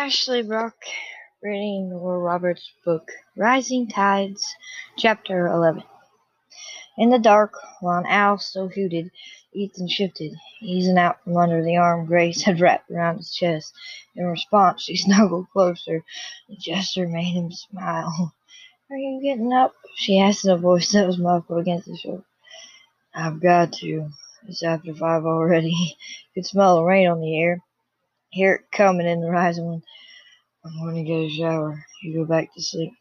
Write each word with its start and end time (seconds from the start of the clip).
Ashley 0.00 0.42
Brock 0.44 0.76
reading 1.42 1.90
Nora 1.90 2.20
Roberts' 2.20 2.70
book 2.84 3.10
Rising 3.36 3.88
Tides, 3.88 4.46
Chapter 4.96 5.48
11. 5.48 5.82
In 6.98 7.10
the 7.10 7.18
dark, 7.18 7.54
while 7.80 7.98
an 7.98 8.06
owl 8.06 8.38
still 8.38 8.68
hooted, 8.68 9.10
Ethan 9.52 9.88
shifted, 9.88 10.36
easing 10.62 10.98
out 10.98 11.20
from 11.24 11.36
under 11.36 11.64
the 11.64 11.78
arm 11.78 12.06
Grace 12.06 12.42
had 12.44 12.60
wrapped 12.60 12.88
around 12.92 13.16
his 13.16 13.34
chest. 13.34 13.72
In 14.14 14.24
response, 14.26 14.84
she 14.84 14.96
snuggled 14.96 15.50
closer. 15.50 16.04
The 16.48 16.54
gesture 16.54 17.08
made 17.08 17.32
him 17.32 17.50
smile. 17.50 18.32
Are 18.90 18.96
you 18.96 19.20
getting 19.20 19.52
up? 19.52 19.74
she 19.96 20.20
asked 20.20 20.44
in 20.44 20.52
a 20.52 20.56
voice 20.56 20.92
that 20.92 21.08
was 21.08 21.18
muffled 21.18 21.58
against 21.58 21.88
his 21.88 21.98
shoulder. 21.98 22.24
I've 23.12 23.42
got 23.42 23.72
to. 23.72 24.10
It's 24.46 24.62
after 24.62 24.94
five 24.94 25.24
already. 25.24 25.74
You 26.36 26.42
could 26.42 26.46
smell 26.46 26.76
the 26.76 26.84
rain 26.84 27.08
on 27.08 27.20
the 27.20 27.36
air. 27.36 27.64
Hear 28.30 28.54
it 28.54 28.72
coming 28.72 29.06
in 29.08 29.20
the 29.22 29.30
rising 29.30 29.66
wind. 29.68 29.84
I'm 30.64 30.78
going 30.82 30.96
to 30.96 31.04
get 31.04 31.16
a 31.24 31.30
shower. 31.30 31.84
You 32.02 32.14
go 32.20 32.24
back 32.26 32.54
to 32.54 32.62
sleep. 32.62 32.92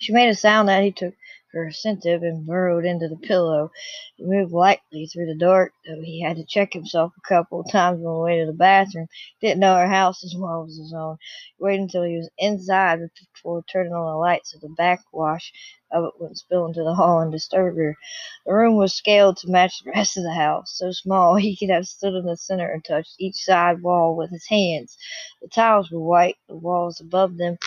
She 0.00 0.12
made 0.12 0.28
a 0.30 0.34
sound 0.34 0.68
that 0.68 0.84
he 0.84 0.92
took 0.92 1.14
for 1.52 1.66
assentive 1.66 2.22
and 2.22 2.46
burrowed 2.46 2.84
into 2.86 3.08
the 3.08 3.16
pillow. 3.16 3.70
He 4.16 4.24
moved 4.24 4.52
lightly 4.52 5.06
through 5.06 5.26
the 5.26 5.36
dark, 5.38 5.72
though 5.86 6.02
he 6.02 6.22
had 6.22 6.36
to 6.36 6.44
check 6.44 6.72
himself 6.72 7.12
a 7.16 7.28
couple 7.28 7.60
of 7.60 7.70
times 7.72 7.98
on 7.98 8.04
the 8.04 8.20
way 8.20 8.40
to 8.40 8.46
the 8.46 8.52
bathroom. 8.52 9.08
Didn't 9.40 9.60
know 9.60 9.76
her 9.76 9.88
house 9.88 10.24
as 10.24 10.34
well 10.38 10.66
as 10.68 10.76
his 10.76 10.94
own. 10.96 11.18
He 11.58 11.64
waited 11.64 11.82
until 11.82 12.04
he 12.04 12.16
was 12.16 12.30
inside 12.38 13.00
before 13.34 13.64
turning 13.72 13.92
on 13.94 14.06
the 14.06 14.16
light 14.18 14.42
so 14.46 14.58
the 14.60 14.74
backwash 14.76 15.52
of 15.92 16.04
it 16.04 16.12
wouldn't 16.20 16.38
spill 16.38 16.66
into 16.66 16.84
the 16.84 16.94
hall 16.94 17.20
and 17.20 17.32
disturb 17.32 17.76
her. 17.76 17.96
The 18.46 18.54
room 18.54 18.76
was 18.76 18.94
scaled 18.94 19.38
to 19.38 19.50
match 19.50 19.82
the 19.84 19.92
rest 19.92 20.16
of 20.16 20.24
the 20.24 20.34
house, 20.34 20.72
so 20.78 20.92
small 20.92 21.36
he 21.36 21.56
could 21.56 21.70
have 21.70 21.86
stood 21.86 22.14
in 22.14 22.26
the 22.26 22.36
center 22.36 22.70
and 22.72 22.84
touched 22.84 23.16
each 23.20 23.36
side 23.36 23.82
wall 23.82 24.16
with 24.16 24.30
his 24.30 24.46
hands. 24.48 24.96
The 25.42 25.48
tiles 25.48 25.90
were 25.90 26.00
white, 26.00 26.36
the 26.48 26.56
walls 26.56 27.00
above 27.00 27.36
them 27.38 27.58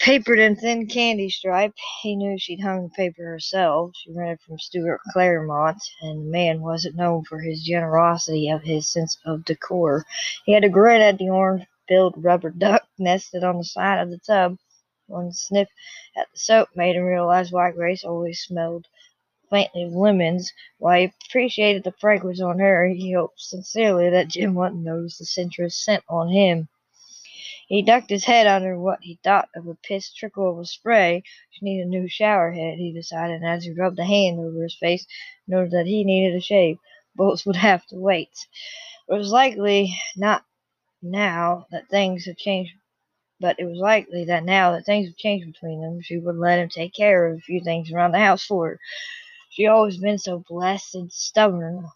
papered 0.00 0.38
in 0.38 0.56
thin 0.56 0.86
candy 0.86 1.30
stripe. 1.30 1.74
He 2.02 2.16
knew 2.16 2.38
she'd 2.38 2.60
hung 2.60 2.82
the 2.84 2.88
paper 2.90 3.24
herself. 3.24 3.92
She 3.94 4.12
rented 4.12 4.40
from 4.40 4.58
Stuart 4.58 5.00
Claremont, 5.12 5.82
and 6.02 6.26
the 6.26 6.30
man 6.30 6.60
wasn't 6.62 6.96
known 6.96 7.24
for 7.24 7.40
his 7.40 7.62
generosity 7.62 8.50
of 8.50 8.62
his 8.62 8.86
sense 8.88 9.16
of 9.24 9.44
decor. 9.44 10.04
He 10.44 10.52
had 10.52 10.64
a 10.64 10.68
grin 10.68 11.00
at 11.00 11.18
the 11.18 11.30
orange-billed 11.30 12.14
rubber 12.18 12.50
duck 12.50 12.86
nested 12.98 13.44
on 13.44 13.58
the 13.58 13.64
side 13.64 14.00
of 14.00 14.10
the 14.10 14.18
tub. 14.18 14.58
One 15.06 15.32
sniff 15.32 15.68
at 16.16 16.26
the 16.32 16.38
soap 16.38 16.68
made 16.74 16.96
him 16.96 17.04
realize 17.04 17.52
why 17.52 17.70
Grace 17.72 18.04
always 18.04 18.40
smelled 18.40 18.86
faintly 19.50 19.84
of 19.84 19.92
lemons. 19.92 20.52
While 20.78 21.00
he 21.00 21.12
appreciated 21.28 21.84
the 21.84 21.92
fragrance 22.00 22.40
on 22.40 22.58
her, 22.58 22.88
he 22.88 23.12
hoped 23.12 23.40
sincerely 23.40 24.10
that 24.10 24.28
Jim 24.28 24.54
wouldn't 24.54 24.82
notice 24.82 25.18
the 25.18 25.26
sensuous 25.26 25.76
scent 25.76 26.02
on 26.08 26.30
him. 26.30 26.68
He 27.68 27.82
ducked 27.82 28.10
his 28.10 28.24
head 28.26 28.46
under 28.46 28.78
what 28.78 29.00
he 29.02 29.18
thought 29.24 29.48
of 29.56 29.66
a 29.66 29.74
piss 29.74 30.12
trickle 30.12 30.60
of 30.60 30.68
spray. 30.68 31.22
She 31.50 31.64
needed 31.64 31.86
a 31.86 31.90
new 31.90 32.08
shower 32.08 32.52
head, 32.52 32.78
he 32.78 32.92
decided, 32.92 33.36
and 33.42 33.46
as 33.46 33.64
he 33.64 33.72
rubbed 33.72 33.98
a 33.98 34.04
hand 34.04 34.38
over 34.40 34.62
his 34.62 34.76
face, 34.78 35.06
noted 35.48 35.72
that 35.72 35.86
he 35.86 36.04
needed 36.04 36.36
a 36.36 36.40
shave. 36.40 36.78
Both 37.16 37.46
would 37.46 37.56
have 37.56 37.86
to 37.86 37.96
wait. 37.96 38.30
It 39.08 39.14
was 39.14 39.32
likely 39.32 39.96
not 40.16 40.44
now 41.02 41.66
that 41.70 41.88
things 41.88 42.26
had 42.26 42.38
changed 42.38 42.72
but 43.40 43.58
it 43.58 43.64
was 43.66 43.78
likely 43.78 44.24
that 44.24 44.44
now 44.44 44.72
that 44.72 44.86
things 44.86 45.08
had 45.08 45.16
changed 45.16 45.46
between 45.46 45.80
them, 45.80 46.00
she 46.02 46.18
would 46.18 46.36
let 46.36 46.58
him 46.58 46.68
take 46.68 46.94
care 46.94 47.26
of 47.28 47.38
a 47.38 47.40
few 47.42 47.60
things 47.62 47.90
around 47.92 48.12
the 48.12 48.18
house 48.18 48.44
for 48.44 48.68
her. 48.70 48.80
She 49.50 49.66
always 49.66 49.98
been 49.98 50.18
so 50.18 50.44
blessed 50.48 50.94
and 50.94 51.12
stubborn 51.12 51.86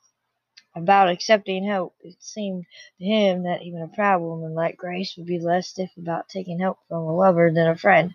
about 0.77 1.11
accepting 1.11 1.65
help. 1.67 1.95
It 2.03 2.17
seemed 2.21 2.67
to 2.99 3.05
him 3.05 3.45
that 3.45 3.63
even 3.63 3.83
a 3.83 3.89
proud 3.89 4.23
woman 4.23 4.55
like 4.55 4.77
Grace 4.79 5.17
would 5.17 5.27
be 5.27 5.41
less 5.41 5.69
stiff 5.69 5.91
about 5.99 6.29
taking 6.29 6.61
help 6.61 6.79
from 6.89 7.05
a 7.05 7.17
lover 7.17 7.53
than 7.53 7.69
a 7.69 7.77
friend. 7.77 8.15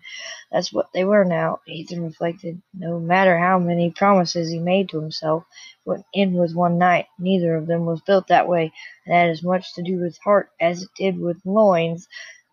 That's 0.50 0.72
what 0.72 0.92
they 0.94 1.04
were 1.04 1.24
now, 1.24 1.60
Ethan 1.68 2.02
reflected. 2.02 2.62
No 2.74 2.98
matter 2.98 3.38
how 3.38 3.58
many 3.58 3.90
promises 3.90 4.50
he 4.50 4.58
made 4.58 4.88
to 4.90 5.00
himself, 5.00 5.44
would 5.84 6.02
end 6.14 6.34
with 6.36 6.54
one 6.54 6.78
night. 6.78 7.06
Neither 7.18 7.54
of 7.56 7.66
them 7.66 7.86
was 7.86 8.00
built 8.02 8.28
that 8.28 8.48
way, 8.48 8.72
and 9.06 9.14
had 9.14 9.30
as 9.30 9.42
much 9.42 9.74
to 9.74 9.82
do 9.82 10.00
with 10.00 10.18
heart 10.24 10.50
as 10.60 10.82
it 10.82 10.90
did 10.96 11.18
with 11.18 11.38
loins. 11.44 12.08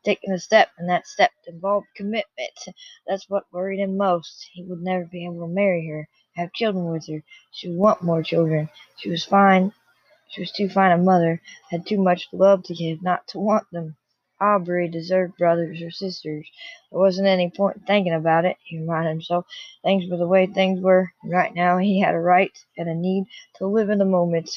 Taking 0.05 0.33
a 0.33 0.39
step, 0.39 0.69
and 0.77 0.89
that 0.89 1.07
step 1.07 1.31
involved 1.47 1.87
commitment. 1.95 2.51
That's 3.07 3.29
what 3.29 3.45
worried 3.53 3.79
him 3.79 3.97
most. 3.97 4.47
He 4.53 4.63
would 4.63 4.81
never 4.81 5.05
be 5.05 5.25
able 5.25 5.47
to 5.47 5.53
marry 5.53 5.87
her, 5.87 6.07
have 6.35 6.53
children 6.53 6.91
with 6.91 7.07
her. 7.07 7.23
She 7.53 7.69
would 7.69 7.77
want 7.79 8.03
more 8.03 8.21
children. 8.21 8.69
She 8.97 9.09
was 9.09 9.23
fine 9.25 9.63
she 10.31 10.41
was 10.41 10.51
too 10.51 10.69
fine 10.69 10.91
a 10.91 10.97
mother, 10.97 11.41
had 11.71 11.85
too 11.85 11.97
much 12.01 12.27
love 12.33 12.63
to 12.63 12.73
give, 12.75 13.03
not 13.03 13.27
to 13.29 13.39
want 13.39 13.65
them. 13.71 13.97
Aubrey 14.41 14.89
deserved 14.89 15.37
brothers 15.37 15.81
or 15.81 15.91
sisters. 15.91 16.47
There 16.91 16.99
wasn't 16.99 17.27
any 17.27 17.51
point 17.51 17.77
in 17.77 17.83
thinking 17.83 18.13
about 18.13 18.45
it, 18.45 18.57
he 18.63 18.79
reminded 18.79 19.11
himself. 19.11 19.45
Things 19.83 20.09
were 20.09 20.17
the 20.17 20.27
way 20.27 20.47
things 20.47 20.81
were, 20.81 21.11
right 21.23 21.53
now 21.55 21.77
he 21.77 22.01
had 22.01 22.15
a 22.15 22.19
right 22.19 22.51
and 22.77 22.89
a 22.89 22.95
need 22.95 23.25
to 23.57 23.67
live 23.67 23.89
in 23.89 23.99
the 23.99 24.05
moment. 24.05 24.49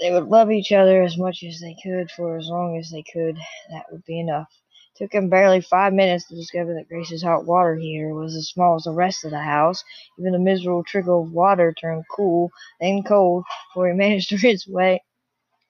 They 0.00 0.12
would 0.12 0.28
love 0.28 0.50
each 0.50 0.72
other 0.72 1.02
as 1.02 1.18
much 1.18 1.42
as 1.42 1.60
they 1.60 1.76
could 1.82 2.10
for 2.10 2.36
as 2.38 2.48
long 2.48 2.78
as 2.78 2.90
they 2.90 3.02
could. 3.02 3.36
That 3.70 3.86
would 3.92 4.04
be 4.04 4.20
enough 4.20 4.48
took 4.96 5.12
him 5.12 5.28
barely 5.28 5.60
five 5.60 5.92
minutes 5.92 6.26
to 6.26 6.34
discover 6.34 6.74
that 6.74 6.88
Grace's 6.88 7.22
hot 7.22 7.44
water 7.44 7.74
heater 7.76 8.14
was 8.14 8.34
as 8.34 8.48
small 8.48 8.76
as 8.76 8.84
the 8.84 8.92
rest 8.92 9.24
of 9.24 9.30
the 9.30 9.40
house. 9.40 9.84
Even 10.18 10.32
the 10.32 10.38
miserable 10.38 10.84
trickle 10.84 11.22
of 11.22 11.32
water 11.32 11.74
turned 11.74 12.04
cool, 12.14 12.50
then 12.80 13.02
cold, 13.02 13.44
before 13.70 13.88
he 13.88 13.94
managed 13.96 14.30
to 14.30 14.38
rinse 14.42 14.68
away 14.68 15.02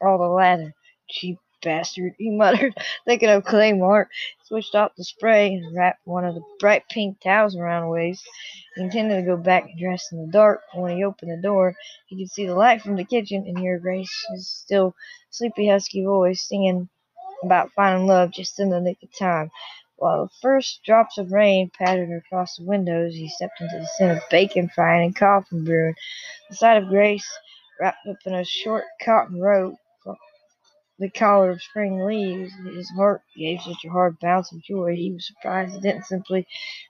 all 0.00 0.19
the 0.19 0.25
lather. 0.28 0.72
Cheap 1.09 1.38
bastard, 1.62 2.14
he 2.19 2.31
muttered, 2.31 2.75
thinking 3.06 3.28
of 3.31 3.44
Claymore. 3.44 4.09
Switched 4.44 4.75
off 4.75 4.92
the 4.97 5.04
spray 5.04 5.54
and 5.54 5.76
wrapped 5.76 6.00
one 6.04 6.25
of 6.25 6.34
the 6.34 6.43
bright 6.60 6.84
pink 6.91 7.19
towels 7.20 7.56
around 7.56 7.82
the 7.82 7.91
waist. 7.91 8.25
He 8.76 8.82
intended 8.82 9.16
to 9.16 9.22
go 9.22 9.37
back 9.37 9.64
and 9.64 9.78
dress 9.78 10.12
in 10.12 10.25
the 10.25 10.32
dark, 10.32 10.62
but 10.72 10.82
when 10.82 10.97
he 10.97 11.04
opened 11.04 11.32
the 11.32 11.43
door, 11.43 11.75
he 12.06 12.19
could 12.19 12.31
see 12.31 12.47
the 12.47 12.54
light 12.54 12.82
from 12.82 12.97
the 12.97 13.04
kitchen 13.04 13.44
and 13.47 13.58
hear 13.58 13.78
Grace's 13.78 14.48
still 14.48 14.94
sleepy, 15.31 15.69
husky 15.69 16.04
voice 16.04 16.47
singing 16.47 16.88
about 17.42 17.72
finding 17.72 18.06
love 18.06 18.32
just 18.32 18.60
in 18.60 18.70
the 18.70 18.80
nick 18.80 18.98
of 19.02 19.12
time. 19.19 19.50
While 19.97 20.26
the 20.26 20.32
first 20.42 20.80
drops 20.84 21.19
of 21.19 21.32
rain 21.32 21.70
pattered 21.76 22.10
across 22.10 22.56
the 22.56 22.64
windows, 22.64 23.14
he 23.14 23.28
stepped 23.28 23.60
into 23.60 23.78
the 23.78 23.86
scent 23.97 24.19
of 24.19 24.28
bacon 24.30 24.70
frying 24.74 25.06
and 25.06 25.16
coffee 25.16 25.60
brewing. 25.60 25.94
The 26.50 26.56
sight 26.56 26.82
of 26.82 26.88
Grace, 26.88 27.26
wrapped 27.80 28.06
up 28.08 28.16
in 28.26 28.34
a 28.34 28.44
short 28.44 28.84
cotton 29.02 29.41
robe, 29.41 29.76
the 30.98 31.10
color 31.10 31.50
of 31.50 31.62
spring 31.62 32.00
leaves, 32.06 32.54
his 32.75 32.88
heart 32.91 33.20
gave 33.36 33.60
such 33.60 33.84
a 33.84 33.91
hard 33.91 34.19
bounce 34.19 34.50
of 34.52 34.62
joy 34.62 34.94
he 34.96 35.12
was 35.12 35.26
surprised 35.26 35.75
it 35.75 35.82
didn't 35.82 36.06
simply 36.06 36.46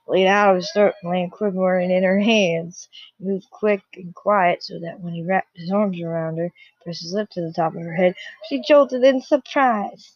lead 0.07 0.27
out 0.27 0.51
of 0.51 0.55
his 0.57 0.71
throat 0.71 0.93
and 1.01 1.11
land 1.11 1.31
quivering 1.33 1.91
in 1.91 2.03
her 2.03 2.19
hands. 2.19 2.87
He 3.17 3.25
moved 3.25 3.49
quick 3.51 3.81
and 3.95 4.15
quiet 4.15 4.63
so 4.63 4.79
that 4.79 5.01
when 5.01 5.13
he 5.13 5.23
wrapped 5.23 5.57
his 5.57 5.71
arms 5.71 5.99
around 6.01 6.37
her, 6.37 6.51
pressed 6.83 7.01
his 7.01 7.13
lip 7.13 7.29
to 7.31 7.41
the 7.41 7.51
top 7.51 7.75
of 7.75 7.81
her 7.81 7.93
head, 7.95 8.15
she 8.47 8.61
jolted 8.61 9.03
in 9.03 9.21
surprise. 9.21 10.13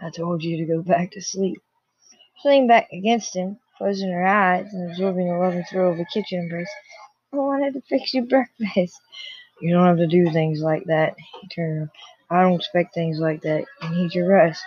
I 0.00 0.10
told 0.10 0.42
you 0.42 0.56
to 0.58 0.64
go 0.64 0.82
back 0.82 1.12
to 1.12 1.22
sleep. 1.22 1.60
She 2.42 2.48
leaned 2.48 2.68
back 2.68 2.88
against 2.92 3.34
him, 3.34 3.58
closing 3.78 4.10
her 4.10 4.26
eyes 4.26 4.72
and 4.72 4.90
absorbing 4.90 5.28
the 5.28 5.38
loving 5.38 5.64
thrill 5.64 5.92
of 5.92 5.98
a 5.98 6.04
kitchen 6.12 6.40
embrace. 6.40 6.70
Oh, 7.32 7.40
I 7.40 7.58
wanted 7.58 7.74
to 7.74 7.80
fix 7.82 8.12
you 8.14 8.22
breakfast. 8.26 9.00
You 9.60 9.72
don't 9.72 9.86
have 9.86 9.98
to 9.98 10.06
do 10.06 10.30
things 10.30 10.60
like 10.60 10.84
that. 10.86 11.14
He 11.40 11.48
turned 11.48 11.78
around. 11.78 11.90
I 12.30 12.42
don't 12.42 12.56
expect 12.56 12.94
things 12.94 13.18
like 13.18 13.42
that. 13.42 13.64
You 13.82 13.90
need 13.90 14.14
your 14.14 14.28
rest. 14.28 14.62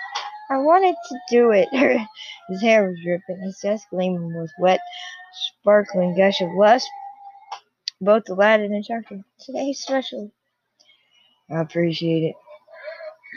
I 0.50 0.58
wanted 0.58 0.96
to 1.10 1.20
do 1.30 1.52
it. 1.52 1.68
his 2.50 2.62
hair 2.62 2.88
was 2.88 3.00
dripping, 3.04 3.42
his 3.42 3.60
chest 3.60 3.88
gleaming 3.90 4.40
with 4.40 4.52
wet, 4.60 4.80
sparkling 5.34 6.16
gush 6.16 6.40
of 6.42 6.50
lust. 6.56 6.88
Both 8.00 8.30
Aladdin 8.30 8.74
and 8.74 8.86
Sharky. 8.86 9.24
Today's 9.40 9.80
special. 9.80 10.32
I 11.50 11.62
appreciate 11.62 12.24
it. 12.24 12.36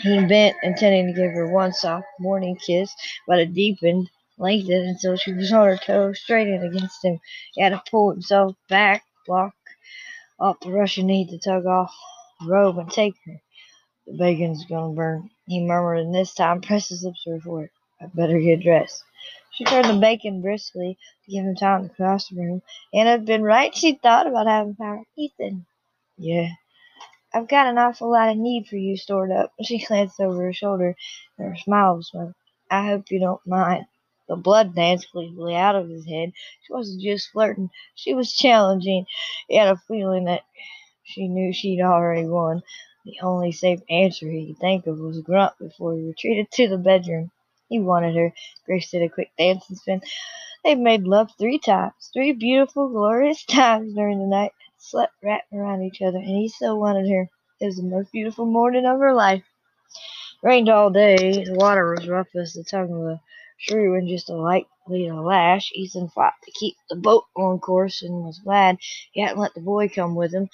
He 0.02 0.24
bent, 0.26 0.56
intending 0.62 1.08
to 1.08 1.12
give 1.20 1.32
her 1.32 1.48
one 1.48 1.72
soft 1.72 2.06
morning 2.20 2.56
kiss, 2.56 2.94
but 3.26 3.40
it 3.40 3.54
deepened, 3.54 4.10
lengthened 4.38 4.88
until 4.88 5.16
she 5.16 5.32
was 5.32 5.52
on 5.52 5.66
her 5.66 5.76
toes, 5.78 6.20
straightened 6.20 6.64
against 6.64 7.04
him. 7.04 7.20
He 7.54 7.62
had 7.62 7.70
to 7.70 7.82
pull 7.90 8.10
himself 8.12 8.56
back, 8.68 9.04
block 9.26 9.54
off 10.40 10.60
the 10.60 10.70
rushing 10.72 11.06
need 11.06 11.30
to 11.30 11.38
tug 11.38 11.66
off 11.66 11.94
the 12.40 12.48
robe 12.48 12.78
and 12.78 12.90
take 12.90 13.14
her. 13.26 13.40
The 14.06 14.14
bacon's 14.18 14.64
gonna 14.66 14.94
burn, 14.94 15.30
he 15.46 15.60
murmured, 15.60 16.00
and 16.00 16.14
this 16.14 16.34
time 16.34 16.60
pressed 16.62 16.90
his 16.90 17.04
lips 17.04 17.24
before 17.26 17.64
it. 17.64 17.70
I 18.00 18.06
better 18.14 18.40
get 18.40 18.62
dressed. 18.62 19.04
She 19.52 19.64
turned 19.64 19.88
the 19.88 20.00
bacon 20.00 20.42
briskly 20.42 20.98
to 21.26 21.30
give 21.32 21.44
him 21.44 21.56
time 21.56 21.88
to 21.88 21.94
cross 21.94 22.28
the 22.28 22.36
room. 22.36 22.62
And 22.94 23.08
had 23.08 23.26
been 23.26 23.42
right, 23.42 23.74
she 23.74 23.94
thought, 23.94 24.26
about 24.26 24.46
having 24.48 24.76
power. 24.76 25.02
Ethan. 25.16 25.66
Yeah. 26.18 26.50
I've 27.32 27.48
got 27.48 27.66
an 27.68 27.78
awful 27.78 28.10
lot 28.10 28.30
of 28.30 28.36
need 28.36 28.66
for 28.66 28.76
you 28.76 28.96
stored 28.96 29.30
up. 29.30 29.52
She 29.62 29.78
glanced 29.86 30.20
over 30.20 30.42
her 30.44 30.52
shoulder, 30.52 30.96
and 31.38 31.48
her 31.48 31.56
smile 31.56 31.96
was 31.96 32.08
sweet. 32.08 32.34
I 32.70 32.86
hope 32.86 33.10
you 33.10 33.20
don't 33.20 33.46
mind. 33.46 33.86
The 34.28 34.36
blood 34.36 34.74
danced 34.74 35.12
gleefully 35.12 35.56
out 35.56 35.76
of 35.76 35.88
his 35.88 36.06
head. 36.06 36.32
She 36.66 36.72
wasn't 36.72 37.02
just 37.02 37.30
flirting, 37.30 37.70
she 37.94 38.14
was 38.14 38.34
challenging. 38.36 39.06
He 39.48 39.56
had 39.56 39.68
a 39.68 39.76
feeling 39.88 40.24
that 40.24 40.42
she 41.04 41.28
knew 41.28 41.52
she'd 41.52 41.82
already 41.82 42.26
won. 42.26 42.62
The 43.04 43.18
only 43.22 43.52
safe 43.52 43.80
answer 43.90 44.30
he 44.30 44.48
could 44.48 44.58
think 44.58 44.86
of 44.86 44.98
was 44.98 45.18
a 45.18 45.22
grunt 45.22 45.54
before 45.58 45.94
he 45.94 46.02
retreated 46.02 46.50
to 46.52 46.68
the 46.68 46.78
bedroom. 46.78 47.30
He 47.68 47.80
wanted 47.80 48.16
her. 48.16 48.32
Grace 48.66 48.90
did 48.90 49.02
a 49.02 49.08
quick 49.08 49.30
dance 49.38 49.68
and 49.68 49.78
spin. 49.78 50.02
They 50.64 50.74
made 50.74 51.04
love 51.04 51.32
three 51.38 51.58
times, 51.58 52.10
three 52.12 52.32
beautiful, 52.32 52.88
glorious 52.88 53.44
times 53.46 53.94
during 53.94 54.18
the 54.18 54.26
night, 54.26 54.52
slept 54.80 55.14
wrapped 55.22 55.52
around 55.52 55.82
each 55.84 56.02
other, 56.02 56.18
and 56.18 56.28
he 56.28 56.48
still 56.48 56.80
wanted 56.80 57.08
her. 57.10 57.30
It 57.60 57.66
was 57.66 57.76
the 57.76 57.84
most 57.84 58.12
beautiful 58.12 58.46
morning 58.46 58.86
of 58.86 59.00
her 59.00 59.14
life. 59.14 59.44
Rained 60.42 60.68
all 60.70 60.90
day. 60.90 61.44
The 61.44 61.54
water 61.54 61.90
was 61.94 62.08
rough 62.08 62.28
as 62.36 62.54
the 62.54 62.64
tongue 62.64 62.92
of 62.92 63.02
a 63.14 63.20
shrew, 63.58 63.94
and 63.96 64.08
just 64.08 64.30
a 64.30 64.34
light 64.36 64.66
lead 64.88 65.08
a 65.10 65.20
lash. 65.20 65.70
Ethan 65.74 66.08
fought 66.08 66.34
to 66.44 66.52
keep 66.52 66.76
the 66.90 66.96
boat 66.96 67.24
on 67.36 67.58
course, 67.60 68.02
and 68.02 68.24
was 68.24 68.40
glad 68.40 68.78
he 69.12 69.20
hadn't 69.22 69.38
let 69.40 69.54
the 69.54 69.60
boy 69.60 69.88
come 69.88 70.14
with 70.14 70.32
him. 70.34 70.48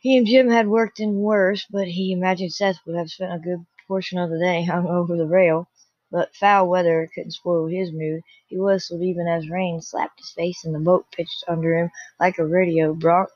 He 0.00 0.16
and 0.18 0.26
Jim 0.26 0.50
had 0.50 0.68
worked 0.68 1.00
in 1.00 1.16
worse, 1.20 1.66
but 1.70 1.88
he 1.88 2.12
imagined 2.12 2.52
Seth 2.52 2.78
would 2.86 2.96
have 2.96 3.10
spent 3.10 3.34
a 3.34 3.38
good 3.38 3.64
portion 3.88 4.18
of 4.18 4.30
the 4.30 4.38
day 4.38 4.64
hung 4.64 4.86
over 4.88 5.16
the 5.16 5.26
rail. 5.28 5.68
But 6.14 6.34
foul 6.36 6.70
weather 6.70 7.10
couldn't 7.14 7.32
spoil 7.32 7.68
his 7.68 7.92
mood. 7.92 8.22
He 8.48 8.58
whistled 8.58 9.02
even 9.02 9.28
as 9.28 9.50
rain 9.50 9.82
slapped 9.82 10.20
his 10.20 10.32
face 10.32 10.64
and 10.64 10.74
the 10.74 10.80
boat 10.80 11.06
pitched 11.12 11.44
under 11.48 11.76
him 11.78 11.90
like 12.20 12.38
a 12.38 12.46
rodeo 12.46 12.94
bronc. 12.94 13.30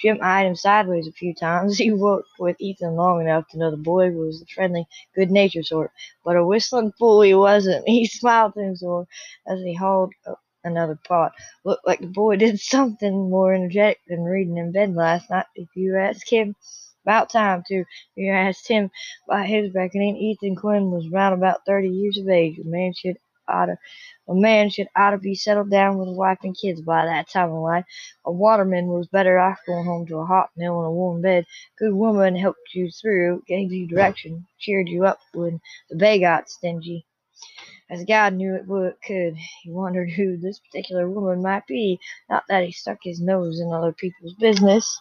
Jim 0.00 0.18
eyed 0.22 0.46
him 0.48 0.56
sideways 0.56 1.08
a 1.08 1.12
few 1.12 1.34
times. 1.36 1.78
He 1.84 1.92
worked 1.92 2.30
with 2.40 2.56
Ethan 2.60 2.96
long 2.96 3.22
enough 3.22 3.48
to 3.50 3.58
know 3.58 3.70
the 3.70 3.78
boy 3.78 4.10
was 4.12 4.40
the 4.40 4.46
friendly, 4.48 4.88
good-natured 5.14 5.66
sort, 5.66 5.92
but 6.24 6.36
a 6.38 6.44
whistling 6.46 6.92
fool 6.98 7.22
he 7.22 7.34
wasn't. 7.36 7.86
He 7.88 8.06
smiled 8.08 8.54
to 8.56 8.62
himself 8.62 9.08
as 9.46 9.60
he 9.62 9.74
hauled 9.74 10.14
up 10.26 10.40
another 10.64 10.98
pot. 11.08 11.34
Looked 11.64 11.86
like 11.86 12.00
the 12.00 12.08
boy 12.08 12.38
did 12.38 12.60
something 12.74 13.30
more 13.30 13.54
energetic 13.54 14.00
than 14.08 14.24
reading 14.24 14.58
in 14.58 14.72
bed 14.72 14.96
last 14.96 15.30
night, 15.30 15.46
if 15.56 15.68
you 15.76 15.98
ask 15.98 16.28
him. 16.28 16.56
About 17.04 17.30
time, 17.30 17.64
too. 17.66 17.84
You 18.16 18.32
asked 18.32 18.68
him 18.68 18.90
by 19.28 19.44
his 19.46 19.74
reckoning. 19.74 20.16
Ethan 20.16 20.56
Quinn 20.56 20.90
was 20.90 21.08
round 21.10 21.34
about 21.34 21.66
thirty 21.66 21.88
years 21.88 22.18
of 22.18 22.28
age. 22.28 22.58
A 22.58 22.64
man 22.68 22.92
should 22.94 23.16
oughta 23.48 23.76
a 24.28 24.34
man 24.34 24.70
should 24.70 24.88
oughta 24.96 25.18
be 25.18 25.34
settled 25.34 25.70
down 25.70 25.98
with 25.98 26.08
a 26.08 26.12
wife 26.12 26.38
and 26.44 26.56
kids 26.56 26.80
by 26.80 27.04
that 27.06 27.28
time 27.28 27.50
of 27.50 27.62
life. 27.62 27.84
A 28.24 28.32
waterman 28.32 28.86
was 28.86 29.08
better 29.08 29.38
off 29.38 29.58
going 29.66 29.84
home 29.84 30.06
to 30.06 30.18
a 30.18 30.26
hot 30.26 30.50
meal 30.56 30.78
and 30.78 30.86
a 30.86 30.90
warm 30.92 31.22
bed. 31.22 31.44
Good 31.78 31.92
woman 31.94 32.36
helped 32.36 32.74
you 32.74 32.90
through, 32.90 33.42
gave 33.48 33.72
you 33.72 33.86
direction, 33.88 34.46
cheered 34.58 34.88
you 34.88 35.04
up 35.04 35.18
when 35.34 35.60
the 35.90 35.96
bay 35.96 36.20
got 36.20 36.48
stingy. 36.48 37.04
As 37.90 38.04
God 38.04 38.34
knew 38.34 38.54
it 38.56 38.66
would 38.66 38.94
could. 39.06 39.36
He 39.62 39.70
wondered 39.70 40.10
who 40.10 40.36
this 40.38 40.60
particular 40.60 41.08
woman 41.10 41.42
might 41.42 41.66
be. 41.66 42.00
Not 42.30 42.44
that 42.48 42.64
he 42.64 42.72
stuck 42.72 42.98
his 43.02 43.20
nose 43.20 43.60
in 43.60 43.72
other 43.72 43.92
people's 43.92 44.34
business. 44.34 45.00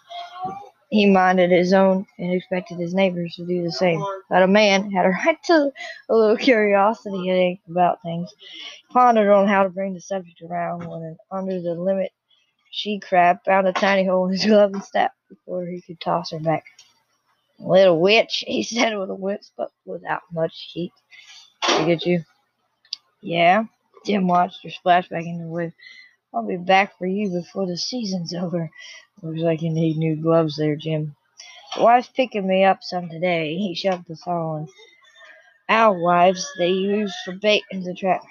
He 0.92 1.08
minded 1.08 1.52
his 1.52 1.74
own 1.74 2.08
and 2.20 2.34
expected 2.34 2.80
his 2.80 2.96
neighbors 2.96 3.36
to 3.38 3.48
do 3.48 3.64
the 3.64 3.74
same. 3.74 4.04
But 4.30 4.44
a 4.44 4.48
man 4.48 4.92
had 4.92 5.08
a 5.08 5.10
right 5.28 5.44
to 5.46 5.74
a 6.10 6.16
little 6.16 6.38
curiosity 6.38 7.62
about 7.70 8.04
things. 8.04 8.32
He 8.76 8.94
pondered 8.94 9.30
on 9.30 9.48
how 9.48 9.64
to 9.64 9.70
bring 9.70 9.96
the 9.96 10.02
subject 10.02 10.42
around 10.44 10.88
when 10.88 11.04
an 11.04 11.18
under 11.32 11.62
the 11.62 11.76
limit 11.76 12.12
she 12.72 13.00
crab 13.00 13.40
found 13.46 13.68
a 13.68 13.74
tiny 13.74 14.06
hole 14.06 14.28
in 14.28 14.34
his 14.34 14.46
glove 14.46 14.74
and 14.74 14.84
snapped 14.84 15.18
before 15.30 15.66
he 15.66 15.82
could 15.82 16.02
toss 16.02 16.32
her 16.32 16.40
back. 16.40 16.66
Little 17.60 18.00
witch, 18.00 18.44
he 18.48 18.64
said 18.66 18.98
with 18.98 19.10
a 19.12 19.16
wince, 19.16 19.52
but 19.58 19.72
without 19.86 20.22
much 20.34 20.72
heat. 20.74 20.94
I 21.64 21.86
get 21.86 22.06
you? 22.06 22.24
Yeah. 23.22 23.66
Jim 24.06 24.28
watched 24.28 24.64
her 24.64 24.72
splash 24.72 25.10
back 25.10 25.26
into 25.26 25.46
the 25.46 25.50
wave. 25.50 25.74
I'll 26.34 26.48
be 26.48 26.58
back 26.58 26.98
for 26.98 27.06
you 27.06 27.30
before 27.30 27.68
the 27.68 27.78
season's 27.78 28.34
over. 28.34 28.70
Looks 29.22 29.42
like 29.42 29.62
you 29.62 29.70
need 29.70 29.98
new 29.98 30.16
gloves 30.16 30.56
there, 30.56 30.76
Jim. 30.76 31.16
The 31.76 31.84
wife's 31.84 32.10
picking 32.10 32.48
me 32.48 32.64
up 32.64 32.80
some 32.82 33.10
today. 33.10 33.56
He 33.56 33.76
shoved 33.76 34.08
the 34.08 34.16
phone. 34.16 34.68
Owl 35.70 36.02
wives 36.02 36.50
they 36.58 36.70
use 36.70 37.16
for 37.24 37.34
bait 37.34 37.64
in 37.72 37.84
the 37.84 37.94
trap. 37.94 38.22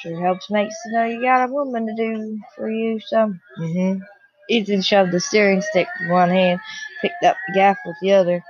Sure 0.00 0.20
helps 0.20 0.50
makes 0.50 0.74
to 0.82 0.92
know 0.92 1.04
you 1.04 1.20
got 1.20 1.48
a 1.48 1.52
woman 1.52 1.86
to 1.86 1.94
do 1.94 2.38
for 2.56 2.70
you 2.70 3.00
some. 3.00 3.40
Mm-hmm. 3.58 4.02
Ethan 4.48 4.82
shoved 4.82 5.12
the 5.12 5.20
steering 5.20 5.60
stick 5.62 5.88
with 6.00 6.10
one 6.10 6.30
hand, 6.30 6.60
picked 7.00 7.22
up 7.24 7.36
the 7.46 7.54
gaff 7.54 7.78
with 7.84 7.96
the 8.00 8.12
other, 8.12 8.42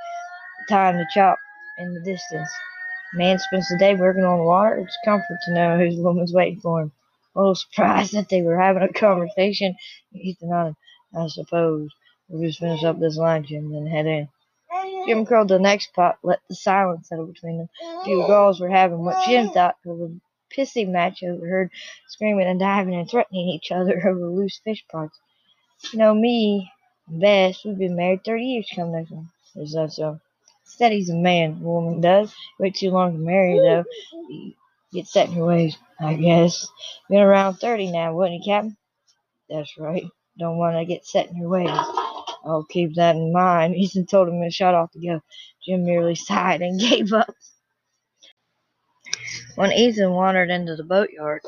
time 0.68 0.96
to 0.96 1.06
chop 1.12 1.38
in 1.78 1.94
the 1.94 2.00
distance. 2.00 2.50
Man 3.14 3.38
spends 3.38 3.68
the 3.68 3.78
day 3.78 3.94
working 3.94 4.24
on 4.24 4.38
the 4.38 4.44
water. 4.44 4.76
It's 4.76 4.98
comfort 5.04 5.38
to 5.46 5.54
know 5.54 5.78
his 5.78 5.96
woman's 5.96 6.32
waiting 6.32 6.60
for 6.60 6.82
him. 6.82 6.92
A 7.40 7.42
little 7.42 7.54
surprised 7.54 8.12
that 8.14 8.28
they 8.28 8.42
were 8.42 8.60
having 8.60 8.82
a 8.82 8.92
conversation. 8.92 9.74
Ethan 10.14 10.50
nodded. 10.50 10.76
I 11.16 11.28
suppose. 11.28 11.90
We'll 12.28 12.46
just 12.46 12.60
finish 12.60 12.84
up 12.84 13.00
this 13.00 13.16
line, 13.16 13.44
Jim, 13.44 13.72
then 13.72 13.86
head 13.86 14.06
in. 14.06 14.28
Jim 15.06 15.26
curled 15.26 15.48
the 15.48 15.58
next 15.58 15.94
pot, 15.94 16.18
let 16.22 16.40
the 16.48 16.54
silence 16.54 17.08
settle 17.08 17.26
between 17.26 17.58
them. 17.58 17.68
A 17.82 18.04
few 18.04 18.26
girls 18.26 18.60
were 18.60 18.68
having 18.70 19.04
what 19.04 19.24
Jim 19.26 19.50
thought 19.50 19.76
was 19.84 20.00
a 20.02 20.54
pissing 20.54 20.90
match 20.90 21.22
overheard, 21.24 21.70
screaming 22.08 22.46
and 22.46 22.60
diving 22.60 22.94
and 22.94 23.10
threatening 23.10 23.48
each 23.48 23.72
other 23.72 23.96
over 24.08 24.26
loose 24.28 24.60
fish 24.62 24.84
pots. 24.92 25.18
You 25.92 25.98
know, 26.00 26.14
me 26.14 26.70
and 27.08 27.20
Bess, 27.20 27.64
we've 27.64 27.78
been 27.78 27.96
married 27.96 28.24
30 28.24 28.44
years 28.44 28.70
come 28.76 28.92
next 28.92 29.10
month. 29.12 29.28
Is 29.56 29.72
that 29.72 29.92
so? 29.92 30.20
Steady's 30.64 31.10
a 31.10 31.16
man, 31.16 31.60
a 31.62 31.64
woman 31.64 32.00
does. 32.02 32.34
Wait 32.60 32.76
too 32.76 32.90
long 32.90 33.12
to 33.12 33.18
marry, 33.18 33.58
though. 33.58 33.84
Get 34.92 35.06
set 35.06 35.28
in 35.28 35.36
your 35.36 35.46
ways, 35.46 35.76
I 36.00 36.14
guess. 36.14 36.66
Been 37.10 37.20
around 37.20 37.56
30 37.56 37.92
now, 37.92 38.14
wouldn't 38.14 38.44
you, 38.44 38.52
Captain? 38.52 38.76
That's 39.48 39.78
right. 39.78 40.04
Don't 40.38 40.58
want 40.58 40.76
to 40.76 40.84
get 40.86 41.06
set 41.06 41.30
in 41.30 41.36
your 41.36 41.50
ways. 41.50 41.70
I'll 42.44 42.66
keep 42.68 42.96
that 42.96 43.16
in 43.16 43.32
mind. 43.32 43.76
Ethan 43.78 44.06
told 44.06 44.28
him 44.28 44.42
to 44.42 44.50
shut 44.50 44.74
off 44.74 44.92
the 44.92 45.06
go. 45.06 45.20
Jim 45.66 45.84
merely 45.84 46.14
sighed 46.16 46.62
and 46.62 46.80
gave 46.80 47.12
up. 47.12 47.34
When 49.56 49.72
Ethan 49.72 50.12
wandered 50.12 50.50
into 50.50 50.76
the 50.76 50.84
boatyard, 50.84 51.42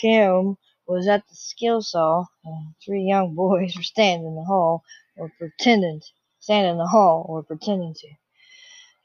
Kim 0.00 0.56
was 0.86 1.08
at 1.08 1.26
the 1.28 1.34
skill 1.36 1.82
saw, 1.82 2.24
and 2.44 2.74
three 2.84 3.02
young 3.04 3.34
boys 3.34 3.74
were 3.76 3.82
standing 3.82 4.28
in 4.28 4.36
the 4.36 4.44
hall 4.44 4.82
or 5.16 5.32
pretending. 5.38 6.00
Standing 6.40 6.72
in 6.72 6.78
the 6.78 6.86
hall 6.86 7.24
or 7.28 7.42
pretending 7.42 7.94
to. 7.94 8.08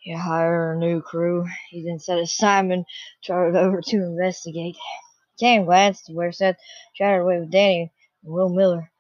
You 0.03 0.17
hire 0.17 0.73
a 0.73 0.77
new 0.77 1.01
crew. 1.01 1.45
He 1.69 1.83
then 1.85 1.99
said 1.99 2.27
Simon 2.27 2.85
trotted 3.23 3.55
over 3.55 3.81
to 3.81 3.97
investigate. 3.97 4.77
Cam 5.39 5.65
glanced 5.65 6.05
to 6.05 6.13
where 6.13 6.31
Seth 6.31 6.57
chattered 6.95 7.21
away 7.21 7.39
with 7.39 7.51
Danny 7.51 7.91
and 8.23 8.33
Will 8.33 8.49
Miller. 8.49 8.91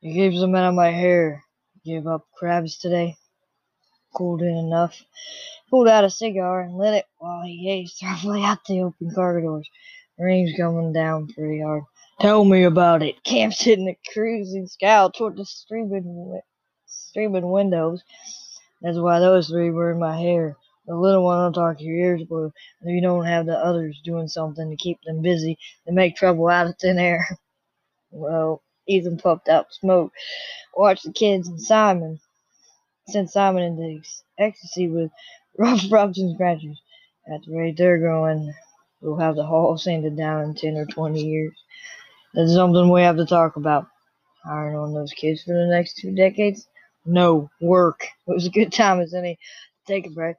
He 0.00 0.14
keeps 0.14 0.40
them 0.40 0.54
out 0.54 0.68
of 0.68 0.74
my 0.74 0.90
hair. 0.90 1.44
Give 1.84 2.06
up 2.06 2.26
crabs 2.38 2.78
today. 2.78 3.16
Cooled 4.14 4.42
in 4.42 4.56
enough. 4.56 5.02
Pulled 5.70 5.88
out 5.88 6.04
a 6.04 6.10
cigar 6.10 6.62
and 6.62 6.76
lit 6.76 6.94
it 6.94 7.06
while 7.18 7.44
he 7.44 7.64
gazed 7.64 7.98
thoughtfully 8.00 8.42
out 8.44 8.64
the 8.66 8.80
open 8.82 9.10
corridors. 9.14 9.68
Rain's 10.18 10.56
coming 10.56 10.92
down 10.92 11.28
pretty 11.28 11.60
hard. 11.60 11.82
Tell 12.20 12.44
me 12.44 12.64
about 12.64 13.02
it. 13.02 13.22
Cam 13.24 13.52
said 13.52 13.78
in 13.78 13.88
a 13.88 13.98
cruising 14.12 14.66
scowl 14.66 15.10
toward 15.12 15.36
the 15.36 15.44
streaming, 15.44 16.40
streaming 16.86 17.50
windows. 17.50 18.02
That's 18.82 18.98
why 18.98 19.20
those 19.20 19.48
three 19.48 19.70
were 19.70 19.92
in 19.92 19.98
my 19.98 20.18
hair. 20.20 20.56
The 20.86 20.94
little 20.96 21.24
one 21.24 21.38
will 21.44 21.52
talk 21.52 21.80
your 21.80 21.96
ears 21.96 22.22
blue. 22.24 22.52
If 22.82 22.88
you 22.94 23.02
don't 23.02 23.24
have 23.26 23.46
the 23.46 23.58
others 23.58 24.00
doing 24.04 24.28
something 24.28 24.70
to 24.70 24.76
keep 24.76 24.98
them 25.04 25.22
busy, 25.22 25.58
they 25.86 25.92
make 25.92 26.16
trouble 26.16 26.48
out 26.48 26.68
of 26.68 26.76
thin 26.78 26.98
air. 26.98 27.26
Well, 28.12 28.62
Ethan 28.88 29.18
puffed 29.18 29.48
out 29.48 29.72
smoke. 29.72 30.12
Watched 30.76 31.04
the 31.04 31.12
kids 31.12 31.48
and 31.48 31.60
Simon. 31.60 32.20
Sent 33.08 33.30
Simon 33.30 33.62
into 33.64 34.02
ecstasy 34.38 34.88
with 34.88 35.10
rough 35.58 35.82
rubs 35.90 36.18
and 36.18 36.34
scratches. 36.34 36.80
At 37.32 37.42
the 37.46 37.56
rate 37.56 37.76
they're 37.76 38.00
going, 38.00 38.54
we'll 39.02 39.18
have 39.18 39.36
the 39.36 39.46
hall 39.46 39.78
sanded 39.78 40.16
down 40.16 40.44
in 40.44 40.54
ten 40.54 40.76
or 40.76 40.86
twenty 40.86 41.24
years. 41.24 41.54
That's 42.34 42.54
something 42.54 42.90
we 42.90 43.02
have 43.02 43.16
to 43.18 43.26
talk 43.26 43.56
about. 43.56 43.86
Hiring 44.44 44.76
on 44.76 44.94
those 44.94 45.12
kids 45.12 45.42
for 45.42 45.54
the 45.54 45.66
next 45.66 45.96
two 45.98 46.14
decades? 46.14 46.68
No, 47.06 47.50
work. 47.60 48.02
It 48.28 48.32
was 48.34 48.46
a 48.46 48.50
good 48.50 48.72
time 48.72 49.00
as 49.00 49.14
any 49.14 49.38
take 49.86 50.06
a 50.08 50.10
breath. 50.10 50.36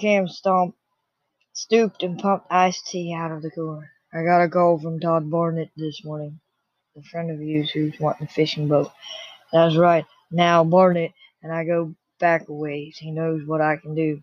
Cam 0.00 0.28
stomped, 0.28 0.78
stooped 1.54 2.02
and 2.02 2.18
pumped 2.18 2.46
iced 2.50 2.86
tea 2.88 3.14
out 3.14 3.32
of 3.32 3.42
the 3.42 3.50
cooler. 3.50 3.90
I 4.12 4.24
got 4.24 4.42
a 4.42 4.48
call 4.48 4.78
from 4.78 5.00
Todd 5.00 5.30
Barnett 5.30 5.70
this 5.76 6.04
morning 6.04 6.40
a 6.96 7.02
friend 7.02 7.30
of 7.30 7.40
yours 7.40 7.70
who's 7.70 7.98
wanting 8.00 8.26
a 8.26 8.30
fishing 8.30 8.68
boat. 8.68 8.90
That's 9.52 9.76
right. 9.76 10.04
Now 10.30 10.64
Barnett 10.64 11.12
and 11.42 11.52
I 11.52 11.64
go 11.64 11.94
back 12.20 12.48
a 12.48 12.52
ways. 12.52 12.96
He 12.98 13.10
knows 13.10 13.46
what 13.46 13.60
I 13.60 13.76
can 13.76 13.94
do. 13.94 14.22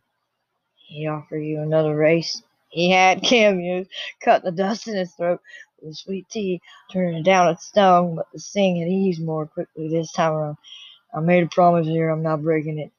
He 0.76 1.08
offer 1.08 1.38
you 1.38 1.62
another 1.62 1.96
race. 1.96 2.42
He 2.70 2.92
had 2.92 3.24
Cam 3.24 3.58
cameos, 3.58 3.88
cut 4.22 4.44
the 4.44 4.52
dust 4.52 4.88
in 4.88 4.96
his 4.96 5.14
throat 5.14 5.42
with 5.82 5.92
the 5.92 5.96
sweet 5.96 6.28
tea, 6.30 6.62
turning 6.92 7.20
it 7.20 7.24
down 7.26 7.50
its 7.50 7.68
stung, 7.68 8.16
but 8.16 8.28
the 8.34 8.40
sting 8.40 8.78
had 8.78 8.90
eased 8.90 9.24
more 9.24 9.48
quickly 9.48 9.90
this 9.90 10.12
time 10.12 10.34
around. 10.34 10.58
I 11.16 11.22
made 11.22 11.44
a 11.44 11.48
promise 11.48 11.88
here, 11.88 12.10
I'm 12.10 12.24
not 12.24 12.44
breaking 12.44 12.80
it. 12.80 12.92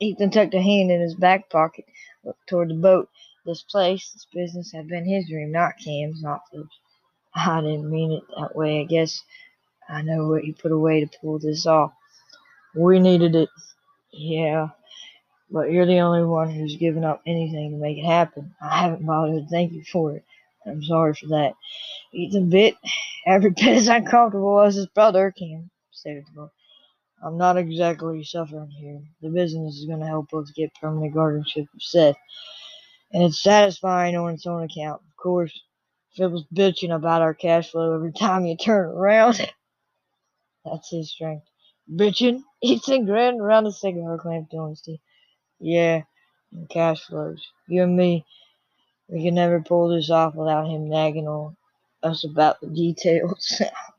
Ethan 0.00 0.30
tucked 0.30 0.54
a 0.54 0.62
hand 0.62 0.90
in 0.90 1.00
his 1.00 1.14
back 1.14 1.50
pocket, 1.50 1.86
looked 2.24 2.46
toward 2.48 2.70
the 2.70 2.74
boat. 2.74 3.08
This 3.46 3.62
place, 3.62 4.12
this 4.12 4.26
business 4.32 4.72
had 4.72 4.88
been 4.88 5.06
his 5.06 5.28
dream, 5.28 5.52
not 5.52 5.74
Cam's, 5.84 6.22
not 6.22 6.42
Phil's. 6.52 6.68
I 7.34 7.60
didn't 7.62 7.90
mean 7.90 8.12
it 8.12 8.24
that 8.38 8.54
way. 8.54 8.80
I 8.80 8.84
guess 8.84 9.22
I 9.88 10.02
know 10.02 10.28
what 10.28 10.44
you 10.44 10.54
put 10.54 10.72
away 10.72 11.00
to 11.00 11.18
pull 11.20 11.38
this 11.38 11.66
off. 11.66 11.92
We 12.74 13.00
needed 13.00 13.34
it. 13.34 13.48
Yeah. 14.12 14.68
But 15.50 15.72
you're 15.72 15.86
the 15.86 16.00
only 16.00 16.24
one 16.24 16.50
who's 16.50 16.76
given 16.76 17.04
up 17.04 17.22
anything 17.26 17.72
to 17.72 17.76
make 17.76 17.98
it 17.98 18.04
happen. 18.06 18.54
I 18.62 18.82
haven't 18.82 19.06
bothered 19.06 19.44
to 19.44 19.48
thank 19.50 19.72
you 19.72 19.84
for 19.84 20.16
it. 20.16 20.24
I'm 20.66 20.82
sorry 20.84 21.14
for 21.14 21.28
that. 21.28 21.54
Ethan 22.12 22.50
bit 22.50 22.76
every 23.26 23.50
bit 23.56 23.68
as 23.76 23.88
uncomfortable 23.88 24.60
as 24.60 24.76
his 24.76 24.86
brother, 24.86 25.32
Cam 25.36 25.70
stated 25.92 26.24
the 26.26 26.42
boy. 26.42 26.61
I'm 27.22 27.38
not 27.38 27.58
exactly 27.58 28.24
suffering 28.24 28.70
here. 28.70 29.00
The 29.22 29.30
business 29.30 29.76
is 29.76 29.86
going 29.86 30.00
to 30.00 30.06
help 30.06 30.34
us 30.34 30.52
get 30.56 30.74
permanent 30.80 31.14
guardianship 31.14 31.66
of 31.74 31.82
Seth. 31.82 32.16
And 33.12 33.24
it's 33.24 33.42
satisfying 33.42 34.16
on 34.16 34.34
its 34.34 34.46
own 34.46 34.64
account. 34.64 35.02
Of 35.08 35.16
course, 35.22 35.58
Phil's 36.16 36.44
bitching 36.54 36.94
about 36.94 37.22
our 37.22 37.34
cash 37.34 37.70
flow 37.70 37.94
every 37.94 38.12
time 38.12 38.46
you 38.46 38.56
turn 38.56 38.88
around. 38.90 39.36
That's 40.64 40.90
his 40.90 41.12
strength. 41.12 41.46
Bitching? 41.90 42.42
Ethan 42.62 43.06
grinned 43.06 43.40
around 43.40 43.64
the 43.64 43.72
cigar 43.72 44.18
his 44.70 44.82
teeth. 44.82 45.00
Yeah, 45.60 46.02
and 46.52 46.68
cash 46.68 47.02
flows. 47.06 47.42
You 47.68 47.84
and 47.84 47.96
me, 47.96 48.24
we 49.08 49.24
can 49.24 49.34
never 49.34 49.60
pull 49.62 49.88
this 49.88 50.10
off 50.10 50.34
without 50.34 50.68
him 50.68 50.88
nagging 50.88 51.28
on 51.28 51.56
us 52.02 52.24
about 52.24 52.60
the 52.60 52.68
details. 52.68 53.62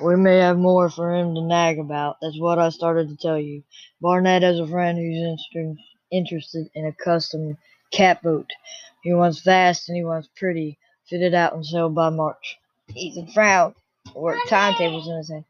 we 0.00 0.16
may 0.16 0.38
have 0.38 0.58
more 0.58 0.90
for 0.90 1.14
him 1.14 1.34
to 1.34 1.42
nag 1.42 1.78
about. 1.78 2.18
That's 2.20 2.38
what 2.38 2.58
I 2.58 2.68
started 2.70 3.08
to 3.08 3.16
tell 3.16 3.38
you. 3.38 3.62
Barnett 4.00 4.42
has 4.42 4.58
a 4.58 4.66
friend 4.66 4.98
who's 4.98 5.74
interested 6.10 6.68
in 6.74 6.86
a 6.86 6.92
custom 6.92 7.56
catboat. 7.92 8.46
He 9.02 9.14
wants 9.14 9.40
fast 9.40 9.88
and 9.88 9.96
he 9.96 10.04
wants 10.04 10.28
pretty, 10.36 10.78
fitted 11.08 11.34
out 11.34 11.54
and 11.54 11.64
sold 11.64 11.94
by 11.94 12.10
March. 12.10 12.58
Ethan 12.94 13.28
frowned, 13.28 13.74
work 14.14 14.38
timetables 14.48 15.08
in 15.08 15.16
his 15.16 15.30
head. 15.30 15.44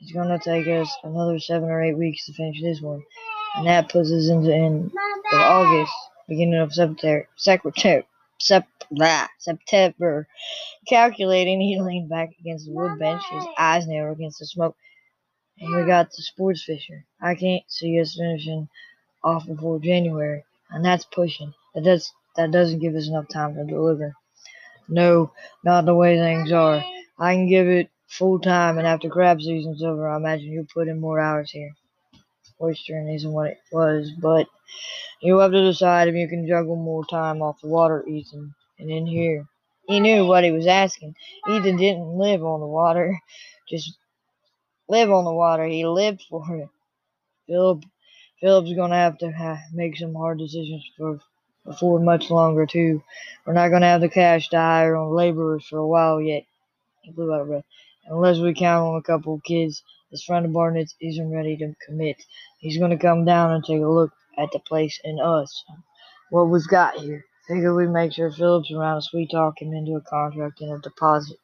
It's 0.00 0.12
gonna 0.12 0.38
take 0.38 0.66
us 0.66 0.94
another 1.04 1.38
seven 1.38 1.70
or 1.70 1.82
eight 1.82 1.96
weeks 1.96 2.26
to 2.26 2.32
finish 2.32 2.60
this 2.60 2.80
one, 2.80 3.02
and 3.56 3.66
that 3.66 3.88
puts 3.90 4.10
us 4.12 4.28
into 4.28 4.54
end 4.54 4.92
of 5.32 5.40
August, 5.40 5.92
beginning 6.28 6.60
of 6.60 6.72
September. 6.74 7.28
Secretary, 7.36 8.06
sep, 8.38 8.66
blah, 8.90 9.26
September. 9.38 10.26
Calculating, 10.88 11.60
he 11.60 11.80
leaned 11.80 12.08
back 12.08 12.30
against 12.40 12.66
the 12.66 12.72
wood 12.72 12.98
bench, 12.98 13.22
his 13.30 13.44
eyes 13.58 13.86
narrowed 13.86 14.18
against 14.18 14.38
the 14.38 14.46
smoke. 14.46 14.76
And 15.58 15.74
we 15.74 15.86
got 15.86 16.10
the 16.10 16.22
sports 16.22 16.64
fisher. 16.64 17.04
I 17.20 17.34
can't 17.34 17.62
see 17.68 18.00
us 18.00 18.16
finishing 18.16 18.68
off 19.24 19.46
before 19.46 19.78
January, 19.80 20.44
and 20.70 20.84
that's 20.84 21.06
pushing. 21.06 21.54
That 21.74 21.84
does 21.84 22.12
that 22.36 22.50
doesn't 22.50 22.80
give 22.80 22.94
us 22.94 23.08
enough 23.08 23.28
time 23.28 23.54
to 23.54 23.64
deliver. 23.64 24.14
No, 24.88 25.32
not 25.64 25.86
the 25.86 25.94
way 25.94 26.18
things 26.18 26.52
are. 26.52 26.84
I 27.18 27.34
can 27.34 27.48
give 27.48 27.66
it 27.66 27.90
full 28.08 28.38
time, 28.38 28.78
and 28.78 28.86
after 28.86 29.08
crab 29.08 29.40
season's 29.40 29.82
over, 29.82 30.08
I 30.08 30.16
imagine 30.16 30.52
you'll 30.52 30.66
put 30.72 30.88
in 30.88 31.00
more 31.00 31.18
hours 31.18 31.50
here. 31.50 31.72
Oystering 32.60 33.14
isn't 33.14 33.32
what 33.32 33.48
it 33.50 33.58
was, 33.72 34.10
but 34.20 34.46
you'll 35.20 35.40
have 35.40 35.52
to 35.52 35.64
decide 35.64 36.08
if 36.08 36.14
you 36.14 36.28
can 36.28 36.46
juggle 36.46 36.76
more 36.76 37.04
time 37.06 37.42
off 37.42 37.60
the 37.60 37.68
water, 37.68 38.06
Ethan, 38.06 38.54
and 38.78 38.90
in 38.90 39.06
here. 39.06 39.46
He 39.88 40.00
knew 40.00 40.26
what 40.26 40.44
he 40.44 40.52
was 40.52 40.66
asking. 40.66 41.14
Ethan 41.48 41.76
didn't 41.76 42.18
live 42.18 42.44
on 42.44 42.60
the 42.60 42.66
water, 42.66 43.18
just 43.68 43.98
live 44.88 45.10
on 45.10 45.24
the 45.24 45.32
water. 45.32 45.66
He 45.66 45.86
lived 45.86 46.24
for 46.28 46.44
it. 46.56 46.68
Philip, 47.48 47.84
Philip's 48.40 48.74
gonna 48.74 48.96
have 48.96 49.18
to 49.18 49.30
ha- 49.32 49.62
make 49.72 49.96
some 49.96 50.14
hard 50.14 50.38
decisions 50.38 50.84
for 50.96 51.20
before 51.64 52.00
much 52.00 52.30
longer 52.30 52.66
too. 52.66 53.02
We're 53.46 53.52
not 53.54 53.68
gonna 53.70 53.86
have 53.86 54.00
the 54.00 54.08
cash 54.08 54.48
to 54.50 54.56
hire 54.58 54.96
on 54.96 55.14
laborers 55.14 55.66
for 55.66 55.78
a 55.78 55.86
while 55.86 56.20
yet. 56.20 56.44
He 57.02 57.12
blew 57.12 57.34
out 57.34 57.42
of 57.42 57.48
breath. 57.48 57.64
Unless 58.06 58.38
we 58.38 58.54
count 58.54 58.86
on 58.86 58.96
a 58.96 59.02
couple 59.02 59.34
of 59.34 59.44
kids, 59.44 59.82
this 60.10 60.24
friend 60.24 60.46
of 60.46 60.52
Barnett's 60.52 60.96
isn't 61.00 61.32
ready 61.32 61.56
to 61.58 61.74
commit. 61.86 62.16
He's 62.58 62.78
gonna 62.78 62.98
come 62.98 63.24
down 63.24 63.52
and 63.52 63.64
take 63.64 63.82
a 63.82 63.86
look 63.88 64.12
at 64.38 64.50
the 64.52 64.60
place 64.60 65.00
and 65.04 65.20
us. 65.20 65.64
What 66.30 66.50
we've 66.50 66.68
got 66.68 66.96
here. 66.96 67.24
Figure 67.48 67.74
we 67.74 67.86
make 67.86 68.12
sure 68.12 68.30
Phillips 68.30 68.72
around 68.72 68.98
as 68.98 69.10
we 69.14 69.26
talk 69.28 69.62
him 69.62 69.72
into 69.72 69.96
a 69.96 70.00
contract 70.00 70.60
and 70.60 70.72
a 70.72 70.78
deposit. 70.80 71.38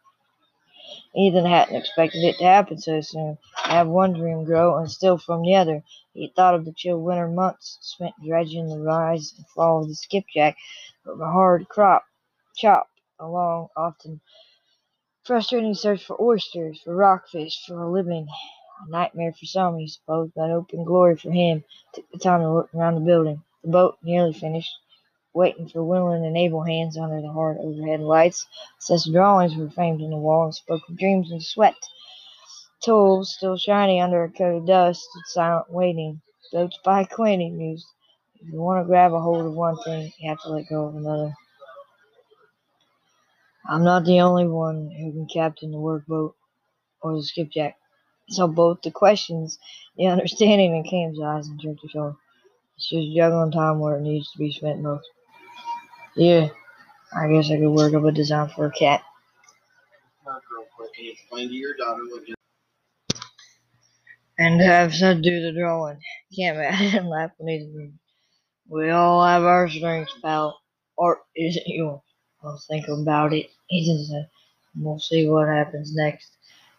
Ethan 1.16 1.46
hadn't 1.46 1.76
expected 1.76 2.24
it 2.24 2.38
to 2.38 2.44
happen 2.44 2.78
so 2.78 3.00
soon. 3.00 3.38
Have 3.56 3.88
one 3.88 4.12
dream 4.12 4.44
grow 4.44 4.78
and 4.78 4.90
steal 4.90 5.18
from 5.18 5.42
the 5.42 5.56
other. 5.56 5.82
He 6.14 6.32
thought 6.34 6.54
of 6.54 6.64
the 6.64 6.72
chill 6.72 7.00
winter 7.00 7.28
months 7.28 7.78
spent 7.80 8.14
dredging 8.24 8.68
the 8.68 8.78
rise 8.78 9.34
and 9.36 9.46
fall 9.48 9.82
of 9.82 9.88
the 9.88 9.94
skipjack 9.94 10.56
from 11.04 11.20
a 11.20 11.30
hard 11.30 11.68
crop 11.68 12.04
chop 12.56 12.88
along, 13.18 13.68
often 13.76 14.20
frustrating 15.24 15.74
search 15.74 16.04
for 16.04 16.20
oysters, 16.20 16.80
for 16.84 16.94
rockfish, 16.96 17.64
for 17.66 17.82
a 17.82 17.90
living. 17.90 18.28
A 18.86 18.90
nightmare 18.90 19.32
for 19.32 19.46
some, 19.46 19.78
he 19.78 19.88
supposed, 19.88 20.32
but 20.36 20.50
open 20.50 20.84
glory 20.84 21.16
for 21.16 21.30
him. 21.32 21.64
Took 21.94 22.10
the 22.12 22.18
time 22.18 22.40
to 22.40 22.52
look 22.52 22.74
around 22.74 22.96
the 22.96 23.02
building. 23.02 23.42
The 23.64 23.70
boat 23.70 23.98
nearly 24.02 24.32
finished, 24.32 24.72
waiting 25.34 25.68
for 25.68 25.84
willing 25.84 26.24
and 26.26 26.36
able 26.36 26.64
hands 26.64 26.98
under 26.98 27.20
the 27.20 27.32
hard 27.32 27.58
overhead 27.58 28.00
lights. 28.00 28.46
Such 28.80 29.12
drawings 29.12 29.56
were 29.56 29.70
framed 29.70 30.00
in 30.02 30.10
the 30.10 30.18
wall 30.18 30.46
and 30.46 30.54
spoke 30.54 30.82
of 30.88 30.98
dreams 30.98 31.30
and 31.30 31.42
sweat. 31.42 31.76
Tools, 32.84 33.34
still 33.36 33.56
shiny 33.56 34.00
under 34.00 34.24
a 34.24 34.30
coat 34.32 34.58
of 34.58 34.66
dust, 34.66 35.06
silent, 35.28 35.70
waiting. 35.70 36.20
Boats 36.52 36.78
by 36.84 37.04
Quinn, 37.04 37.40
he 37.40 37.50
mused. 37.50 37.86
If 38.36 38.52
you 38.52 38.60
want 38.60 38.84
to 38.84 38.88
grab 38.88 39.12
a 39.14 39.20
hold 39.20 39.46
of 39.46 39.54
one 39.54 39.76
thing, 39.84 40.12
you 40.18 40.30
have 40.30 40.40
to 40.42 40.50
let 40.50 40.68
go 40.68 40.86
of 40.86 40.96
another. 40.96 41.34
I'm 43.68 43.84
not 43.84 44.04
the 44.04 44.20
only 44.20 44.46
one 44.46 44.90
who 44.90 45.12
can 45.12 45.26
captain 45.26 45.70
the 45.70 45.78
workboat 45.78 46.34
or 47.00 47.16
the 47.16 47.22
skipjack. 47.22 47.76
So 48.28 48.46
both 48.48 48.82
the 48.82 48.90
questions, 48.90 49.58
the 49.96 50.06
understanding 50.08 50.76
in 50.76 50.84
Cam's 50.84 51.20
eyes 51.20 51.48
and 51.48 51.60
jerked 51.60 51.82
his 51.82 51.90
shoulder. 51.92 52.16
It's 52.76 52.88
just 52.88 53.14
juggling 53.16 53.52
time 53.52 53.78
where 53.80 53.96
it 53.96 54.02
needs 54.02 54.30
to 54.32 54.38
be 54.38 54.52
spent 54.52 54.80
most. 54.80 55.08
Yeah, 56.16 56.48
I 57.16 57.28
guess 57.28 57.50
I 57.50 57.58
could 57.58 57.70
work 57.70 57.94
up 57.94 58.04
a 58.04 58.12
design 58.12 58.48
for 58.50 58.66
a 58.66 58.72
cat. 58.72 59.02
Real 60.26 60.66
quick 60.76 60.90
and 60.98 61.08
explain 61.08 61.48
to 61.48 61.54
your 61.54 61.74
daughter 61.76 62.02
what 62.10 62.26
just 62.26 62.36
And 64.38 64.60
have 64.60 64.94
said 64.94 65.22
do 65.22 65.40
the 65.40 65.52
drawing. 65.58 66.00
Cam 66.36 66.56
added 66.56 66.94
and 66.94 67.08
laughed 67.08 67.34
his 67.40 67.66
breath. 67.68 67.90
We 68.68 68.90
all 68.90 69.24
have 69.24 69.44
our 69.44 69.68
strengths, 69.68 70.14
pal. 70.22 70.58
Art 70.98 71.18
isn't 71.36 71.66
yours. 71.66 72.00
I'll 72.44 72.58
think 72.68 72.88
about 72.88 73.34
it, 73.34 73.50
Ethan 73.70 74.06
said. 74.06 74.30
We'll 74.76 74.98
see 75.00 75.28
what 75.28 75.48
happens 75.48 75.94
next. 75.94 76.32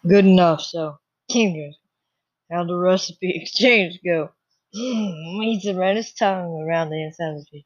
Good 0.07 0.25
enough, 0.25 0.61
so. 0.61 0.99
King 1.29 1.55
goes. 1.57 1.75
How'd 2.51 2.69
the 2.69 2.77
recipe 2.77 3.31
exchange 3.41 3.99
go? 4.05 4.31
Hmm, 4.75 5.43
Ethan 5.43 5.77
ran 5.77 5.97
his 5.97 6.13
tongue 6.13 6.63
around 6.63 6.89
the 6.91 7.03
inside 7.03 7.35
of 7.37 7.49
teeth. 7.49 7.65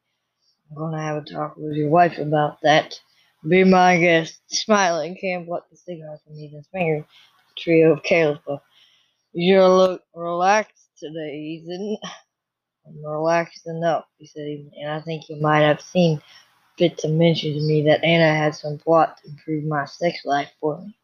I'm 0.70 0.78
gonna 0.78 1.02
have 1.02 1.18
a 1.18 1.26
talk 1.26 1.56
with 1.56 1.76
your 1.76 1.90
wife 1.90 2.18
about 2.18 2.58
that. 2.62 3.00
Be 3.48 3.64
my 3.64 3.98
guest. 3.98 4.40
Smiling, 4.48 5.16
Cam 5.20 5.46
plucked 5.46 5.70
the 5.70 5.76
cigar 5.78 6.18
from 6.24 6.34
Ethan's 6.38 6.68
finger. 6.72 6.98
A 7.04 7.60
trio 7.60 7.94
of 7.94 8.02
puffs. 8.46 8.64
You 9.34 9.64
look 9.66 10.02
relaxed 10.14 10.88
today, 10.98 11.36
Ethan. 11.62 11.98
I'm 12.86 13.04
relaxed 13.04 13.66
enough, 13.66 14.06
he 14.18 14.26
said, 14.26 14.70
and 14.80 14.90
I 14.92 15.00
think 15.02 15.28
you 15.28 15.36
might 15.40 15.60
have 15.62 15.80
seen 15.82 16.20
fit 16.78 16.98
to 16.98 17.08
mention 17.08 17.54
to 17.54 17.60
me 17.60 17.82
that 17.82 18.04
Anna 18.04 18.34
had 18.34 18.54
some 18.54 18.78
plot 18.78 19.18
to 19.18 19.30
improve 19.30 19.64
my 19.64 19.84
sex 19.86 20.20
life 20.24 20.50
for 20.60 20.78
me. 20.80 20.96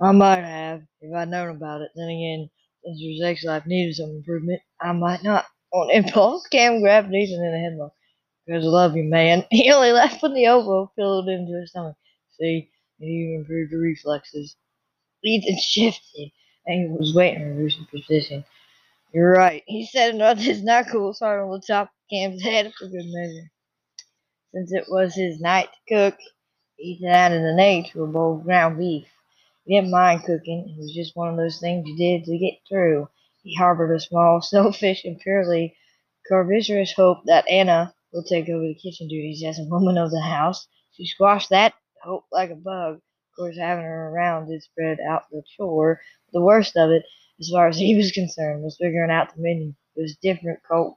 I 0.00 0.12
might 0.12 0.44
have, 0.44 0.82
if 1.00 1.14
I'd 1.14 1.28
known 1.28 1.50
about 1.50 1.82
it. 1.82 1.90
Then 1.94 2.08
again, 2.08 2.50
since 2.84 3.00
your 3.00 3.24
sex 3.26 3.44
life 3.44 3.66
needed 3.66 3.96
some 3.96 4.10
improvement, 4.10 4.62
I 4.80 4.92
might 4.92 5.22
not. 5.22 5.46
On 5.72 5.90
impulse, 5.92 6.46
Cam 6.48 6.80
grabbed 6.80 7.10
Nathan 7.10 7.44
in 7.44 7.52
the 7.52 7.58
headlock. 7.58 7.92
Because 8.46 8.64
I 8.64 8.68
love 8.68 8.96
you, 8.96 9.04
man. 9.04 9.44
He 9.50 9.70
only 9.72 9.92
laughed 9.92 10.22
when 10.22 10.34
the 10.34 10.46
elbow 10.46 10.90
pillowed 10.96 11.28
into 11.28 11.60
his 11.60 11.70
stomach. 11.70 11.96
See, 12.40 12.70
it 13.00 13.04
even 13.04 13.40
improved 13.40 13.72
the 13.72 13.78
reflexes. 13.78 14.56
Ethan 15.24 15.58
shifted 15.60 16.30
and 16.66 16.82
he 16.82 16.88
was 16.98 17.14
waiting 17.14 17.40
to 17.44 17.54
lose 17.62 17.76
his 17.76 17.86
position. 17.86 18.44
You're 19.12 19.32
right. 19.32 19.62
He 19.66 19.86
said 19.86 20.14
nothing 20.16 20.44
his 20.44 20.62
knuckles 20.62 21.18
hard 21.20 21.42
on 21.42 21.50
the 21.50 21.62
top 21.66 21.88
of 21.88 22.10
Cam's 22.10 22.42
head 22.42 22.72
for 22.78 22.86
good 22.88 23.06
measure. 23.06 23.50
Since 24.58 24.72
it 24.72 24.86
was 24.90 25.14
his 25.14 25.40
night 25.40 25.68
to 25.72 25.94
cook, 26.10 26.18
Ethan 26.80 27.06
added 27.06 27.42
an 27.42 27.60
egg 27.60 27.92
to 27.92 28.02
a 28.02 28.08
bowl 28.08 28.38
of 28.38 28.42
ground 28.42 28.76
beef. 28.78 29.06
He 29.64 29.76
didn't 29.76 29.92
mind 29.92 30.24
cooking. 30.24 30.68
It 30.70 30.76
was 30.80 30.92
just 30.92 31.14
one 31.14 31.28
of 31.28 31.36
those 31.36 31.60
things 31.60 31.86
you 31.86 31.96
did 31.96 32.24
to 32.24 32.36
get 32.38 32.58
through. 32.68 33.08
He 33.44 33.54
harbored 33.54 33.94
a 33.94 34.00
small, 34.00 34.40
selfish, 34.42 35.04
and 35.04 35.20
purely 35.20 35.76
carnivorous 36.28 36.92
hope 36.92 37.18
that 37.26 37.48
Anna 37.48 37.94
will 38.12 38.24
take 38.24 38.48
over 38.48 38.66
the 38.66 38.74
kitchen 38.74 39.06
duties 39.06 39.44
as 39.44 39.60
a 39.60 39.64
woman 39.64 39.96
of 39.96 40.10
the 40.10 40.22
house. 40.22 40.66
She 40.90 41.06
squashed 41.06 41.50
that 41.50 41.74
hope 42.02 42.24
like 42.32 42.50
a 42.50 42.56
bug. 42.56 42.96
Of 42.96 43.36
course, 43.36 43.56
having 43.58 43.84
her 43.84 44.08
around 44.10 44.48
did 44.48 44.64
spread 44.64 44.98
out 44.98 45.30
the 45.30 45.44
chore. 45.56 46.00
The 46.32 46.40
worst 46.40 46.76
of 46.76 46.90
it, 46.90 47.04
as 47.38 47.50
far 47.50 47.68
as 47.68 47.78
he 47.78 47.94
was 47.94 48.10
concerned, 48.10 48.64
was 48.64 48.76
figuring 48.76 49.12
out 49.12 49.36
the 49.36 49.40
menu. 49.40 49.74
It 49.94 50.02
was 50.02 50.16
different 50.20 50.64
coat 50.68 50.96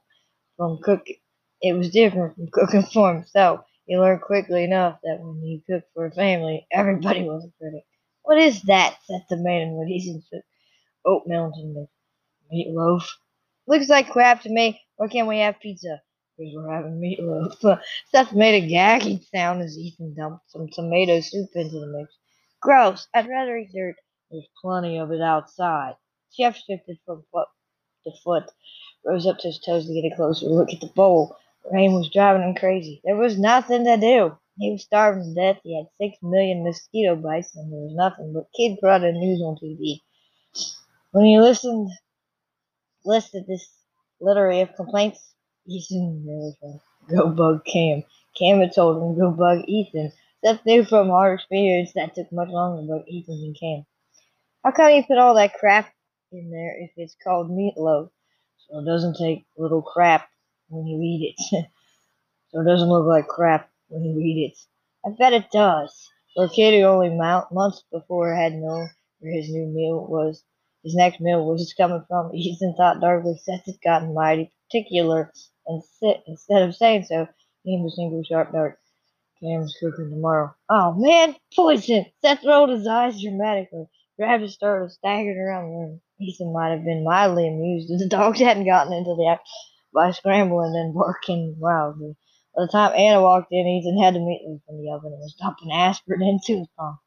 from 0.56 0.80
cooking. 0.82 1.21
It 1.62 1.74
was 1.74 1.90
different 1.90 2.34
from 2.34 2.48
cooking 2.52 2.82
for 2.82 3.14
himself. 3.14 3.60
He 3.86 3.96
learned 3.96 4.22
quickly 4.22 4.64
enough 4.64 4.98
that 5.02 5.20
when 5.20 5.40
he 5.42 5.62
cooked 5.68 5.88
for 5.94 6.06
a 6.06 6.12
family, 6.12 6.66
everybody 6.72 7.22
was 7.22 7.44
a 7.44 7.52
critic. 7.58 7.84
What 8.22 8.38
is 8.38 8.62
that? 8.62 8.96
said 9.06 9.24
the 9.28 9.36
man 9.36 9.72
when 9.72 9.88
he's 9.88 10.08
in 10.08 10.22
oatmeal 11.04 11.52
and 11.54 11.88
meatloaf. 12.52 13.06
Looks 13.66 13.88
like 13.88 14.10
crap 14.10 14.42
to 14.42 14.50
me. 14.50 14.80
Why 14.96 15.08
can't 15.08 15.28
we 15.28 15.38
have 15.38 15.60
pizza? 15.60 16.02
because 16.42 16.54
we're 16.54 16.72
having 16.72 17.00
meatloaf. 17.00 17.80
Seth 18.10 18.32
made 18.32 18.62
a 18.62 18.66
gagging 18.66 19.20
sound 19.34 19.62
as 19.62 19.78
Ethan 19.78 20.14
dumped 20.14 20.50
some 20.50 20.68
tomato 20.68 21.20
soup 21.20 21.50
into 21.54 21.78
the 21.78 21.86
mix. 21.86 22.14
Gross! 22.60 23.06
I'd 23.14 23.28
rather 23.28 23.56
eat 23.56 23.72
dirt. 23.74 23.96
There's 24.30 24.48
plenty 24.60 24.98
of 24.98 25.12
it 25.12 25.20
outside. 25.20 25.94
Jeff 26.36 26.56
shifted 26.56 26.98
from 27.04 27.24
foot 27.30 27.48
to 28.04 28.10
foot, 28.24 28.44
rose 29.04 29.26
up 29.26 29.38
to 29.38 29.48
his 29.48 29.60
toes 29.60 29.86
to 29.86 29.94
get 29.94 30.10
a 30.10 30.16
closer 30.16 30.46
look 30.46 30.72
at 30.72 30.80
the 30.80 30.86
bowl. 30.88 31.36
Rain 31.70 31.92
was 31.94 32.10
driving 32.10 32.42
him 32.42 32.54
crazy. 32.54 33.00
There 33.04 33.16
was 33.16 33.38
nothing 33.38 33.84
to 33.84 33.96
do. 33.96 34.36
He 34.58 34.72
was 34.72 34.82
starving 34.82 35.34
to 35.34 35.34
death. 35.34 35.60
He 35.62 35.76
had 35.76 35.86
six 35.98 36.18
million 36.22 36.64
mosquito 36.64 37.16
bites, 37.16 37.54
and 37.56 37.72
there 37.72 37.80
was 37.80 37.94
nothing 37.94 38.32
but 38.32 38.52
Kid 38.56 38.78
Crud 38.82 39.02
news 39.14 39.40
on 39.40 39.56
TV. 39.56 40.00
When 41.12 41.24
he 41.24 41.38
listened, 41.38 41.90
listed 43.04 43.46
this 43.46 43.68
littery 44.20 44.60
of 44.60 44.74
complaints, 44.74 45.34
Ethan 45.66 46.24
really 46.26 46.56
felt 46.60 46.82
go 47.08 47.28
bug 47.30 47.64
Cam. 47.64 48.02
Cam 48.36 48.60
had 48.60 48.74
told 48.74 48.96
him 48.96 49.18
go 49.18 49.30
bug 49.30 49.64
Ethan. 49.66 50.12
Seth 50.44 50.66
knew 50.66 50.84
from 50.84 51.08
hard 51.08 51.38
experience 51.38 51.92
that 51.92 52.14
took 52.14 52.30
much 52.32 52.48
longer 52.48 52.82
to 52.82 52.88
bug 52.88 53.08
Ethan 53.08 53.40
than 53.40 53.54
Cam. 53.54 53.86
How 54.64 54.72
come 54.72 54.90
you 54.92 55.04
put 55.04 55.18
all 55.18 55.34
that 55.34 55.54
crap 55.54 55.92
in 56.32 56.50
there 56.50 56.76
if 56.78 56.90
it's 56.96 57.16
called 57.22 57.50
meatloaf? 57.50 58.10
So 58.58 58.78
it 58.80 58.84
doesn't 58.84 59.16
take 59.16 59.44
little 59.56 59.82
crap 59.82 60.28
when 60.72 60.86
you 60.86 61.00
eat 61.02 61.34
it. 61.36 61.44
so 62.50 62.60
it 62.60 62.64
doesn't 62.64 62.88
look 62.88 63.06
like 63.06 63.28
crap 63.28 63.70
when 63.88 64.04
you 64.04 64.18
eat 64.20 64.52
it. 64.52 64.58
I 65.06 65.10
bet 65.10 65.34
it 65.34 65.50
does. 65.52 66.08
For 66.34 66.46
a 66.46 66.48
kid 66.48 66.74
who 66.74 66.86
only 66.86 67.10
months 67.10 67.84
before 67.92 68.34
had 68.34 68.54
known 68.54 68.88
where 69.20 69.32
his 69.32 69.50
new 69.50 69.66
meal 69.66 70.06
was, 70.08 70.42
his 70.82 70.94
next 70.94 71.20
meal 71.20 71.44
was 71.44 71.74
coming 71.76 72.02
from, 72.08 72.34
Ethan 72.34 72.74
thought 72.76 73.00
darkly 73.00 73.36
Seth 73.36 73.66
had 73.66 73.80
gotten 73.84 74.14
mighty 74.14 74.50
particular, 74.66 75.30
and 75.66 75.82
sit, 75.84 76.22
instead 76.26 76.62
of 76.62 76.74
saying 76.74 77.04
so, 77.04 77.28
he 77.62 77.74
aimed 77.74 77.86
a 77.86 77.90
single 77.90 78.24
sharp 78.24 78.52
dart. 78.52 78.78
Cam's 79.40 79.76
cooking 79.78 80.10
tomorrow. 80.10 80.54
Oh 80.68 80.94
man, 80.94 81.36
poison! 81.54 82.06
Seth 82.22 82.44
rolled 82.44 82.70
his 82.70 82.86
eyes 82.86 83.20
dramatically. 83.20 83.86
Travis 84.16 84.54
started 84.54 84.90
staggering 84.90 85.36
around 85.36 85.64
the 85.64 85.76
room. 85.76 86.00
Ethan 86.20 86.52
might 86.52 86.70
have 86.70 86.84
been 86.84 87.04
mildly 87.04 87.48
amused 87.48 87.90
if 87.90 87.98
the 87.98 88.08
dogs 88.08 88.38
hadn't 88.38 88.66
gotten 88.66 88.92
into 88.92 89.14
the 89.16 89.26
act 89.26 89.48
by 89.92 90.10
scrambling 90.10 90.74
and 90.76 90.94
barking 90.94 91.56
wildly. 91.58 92.16
By 92.56 92.62
the 92.64 92.72
time 92.72 92.92
Anna 92.96 93.22
walked 93.22 93.52
in, 93.52 93.66
Ethan 93.66 94.02
had 94.02 94.14
the 94.14 94.18
meatloaf 94.18 94.60
from 94.66 94.78
the 94.78 94.90
oven 94.90 95.12
and 95.12 95.20
was 95.20 95.34
dumping 95.40 95.72
aspirin 95.72 96.22
into 96.22 96.58
his 96.58 96.68
palm. 96.76 96.98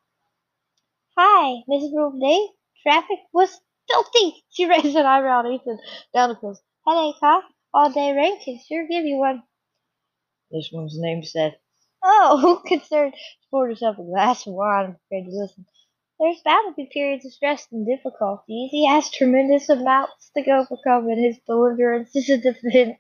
Hi, 1.18 1.64
miserable 1.68 2.20
day. 2.20 2.48
Traffic 2.84 3.20
was 3.32 3.62
filthy. 3.88 4.44
She 4.50 4.66
raised 4.66 4.96
an 4.96 5.06
eyebrow 5.06 5.42
at 5.42 5.52
Ethan 5.52 5.80
down 6.14 6.30
the 6.30 6.36
pills. 6.36 6.62
Headache, 6.88 7.16
huh? 7.22 7.42
All 7.74 7.92
day 7.92 8.16
rain 8.16 8.40
can 8.44 8.60
sure 8.68 8.88
give 8.88 9.06
you 9.06 9.18
one. 9.18 9.44
This 10.52 10.70
one's 10.72 10.98
name 11.00 11.24
said. 11.24 11.58
Oh, 12.04 12.38
who 12.42 12.60
concerned. 12.68 13.14
She 13.16 13.48
poured 13.52 13.72
herself 13.72 13.98
a 13.98 14.04
glass 14.04 14.46
of 14.46 14.54
wine 14.54 14.86
and 14.86 14.96
prepared 15.10 15.26
to 15.26 15.38
listen. 15.38 15.66
There's 16.20 16.42
bound 16.46 16.70
to 16.70 16.76
be 16.78 16.90
periods 16.94 17.26
of 17.26 17.34
stress 17.34 17.68
and 17.72 17.86
difficulties. 17.86 18.72
He 18.72 18.88
has 18.88 19.12
tremendous 19.12 19.70
amounts 19.70 20.32
to 20.38 20.50
overcome 20.52 21.10
in 21.10 21.24
his 21.24 21.38
belligerence 21.48 22.16
and 22.16 22.44
defense. 22.44 23.00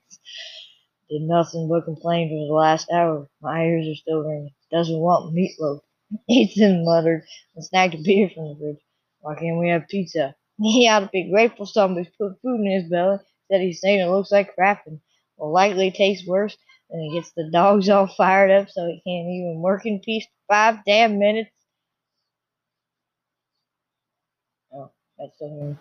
Did 1.09 1.21
nothing 1.23 1.69
but 1.69 1.85
complain 1.85 2.29
for 2.29 2.47
the 2.47 2.53
last 2.53 2.91
hour. 2.91 3.29
My 3.41 3.63
ears 3.65 3.87
are 3.87 3.95
still 3.95 4.21
ringing. 4.23 4.51
Doesn't 4.71 4.99
want 4.99 5.35
meatloaf. 5.35 5.81
Ethan 6.29 6.83
muttered 6.85 7.23
and 7.55 7.63
snagged 7.65 7.95
a 7.95 7.99
beer 8.03 8.29
from 8.33 8.49
the 8.49 8.55
fridge. 8.59 8.79
Why 9.21 9.35
can't 9.35 9.59
we 9.59 9.69
have 9.69 9.87
pizza? 9.89 10.35
He 10.61 10.87
ought 10.87 11.01
to 11.01 11.09
be 11.13 11.29
grateful 11.31 11.65
somebody's 11.67 12.11
put 12.17 12.41
food 12.41 12.61
in 12.61 12.71
his 12.71 12.89
belly. 12.89 13.19
Said 13.51 13.61
he's 13.61 13.81
saying 13.81 13.99
it 14.01 14.09
looks 14.11 14.31
like 14.31 14.55
crap 14.55 14.87
and 14.87 14.99
will 15.37 15.51
likely 15.53 15.91
taste 15.91 16.27
worse. 16.27 16.57
and 16.89 17.01
he 17.01 17.17
gets 17.19 17.31
the 17.33 17.49
dogs 17.51 17.89
all 17.89 18.07
fired 18.07 18.51
up 18.51 18.69
so 18.69 18.85
he 18.87 19.01
can't 19.05 19.29
even 19.29 19.61
work 19.61 19.85
in 19.85 19.99
peace 19.99 20.25
for 20.25 20.53
five 20.55 20.77
damn 20.85 21.19
minutes. 21.19 21.51
That's 25.19 25.39
something. 25.39 25.77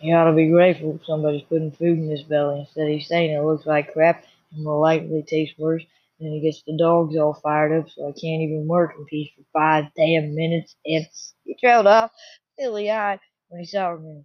He 0.00 0.12
ought 0.12 0.26
to 0.30 0.34
be 0.36 0.48
grateful 0.48 1.00
somebody's 1.06 1.42
putting 1.42 1.72
food 1.72 1.98
in 1.98 2.10
his 2.10 2.22
belly 2.24 2.60
instead 2.60 2.88
he's 2.88 3.08
saying 3.08 3.32
it 3.32 3.44
looks 3.44 3.66
like 3.66 3.92
crap 3.94 4.24
and 4.54 4.64
will 4.64 4.80
likely 4.80 5.22
taste 5.24 5.58
worse. 5.58 5.84
Then 6.20 6.32
he 6.32 6.40
gets 6.40 6.62
the 6.62 6.76
dogs 6.78 7.16
all 7.16 7.34
fired 7.34 7.78
up 7.80 7.90
so 7.90 8.04
I 8.08 8.12
can't 8.12 8.42
even 8.42 8.66
work 8.68 8.94
in 8.98 9.04
peace 9.06 9.30
for 9.36 9.44
five 9.52 9.86
damn 9.96 10.34
minutes. 10.34 10.76
And 10.86 11.06
he 11.44 11.56
trailed 11.56 11.86
off, 11.88 12.12
silly 12.58 12.90
eyed, 12.90 13.20
when 13.48 13.60
he 13.60 13.66
saw 13.66 13.96
me. 13.96 14.24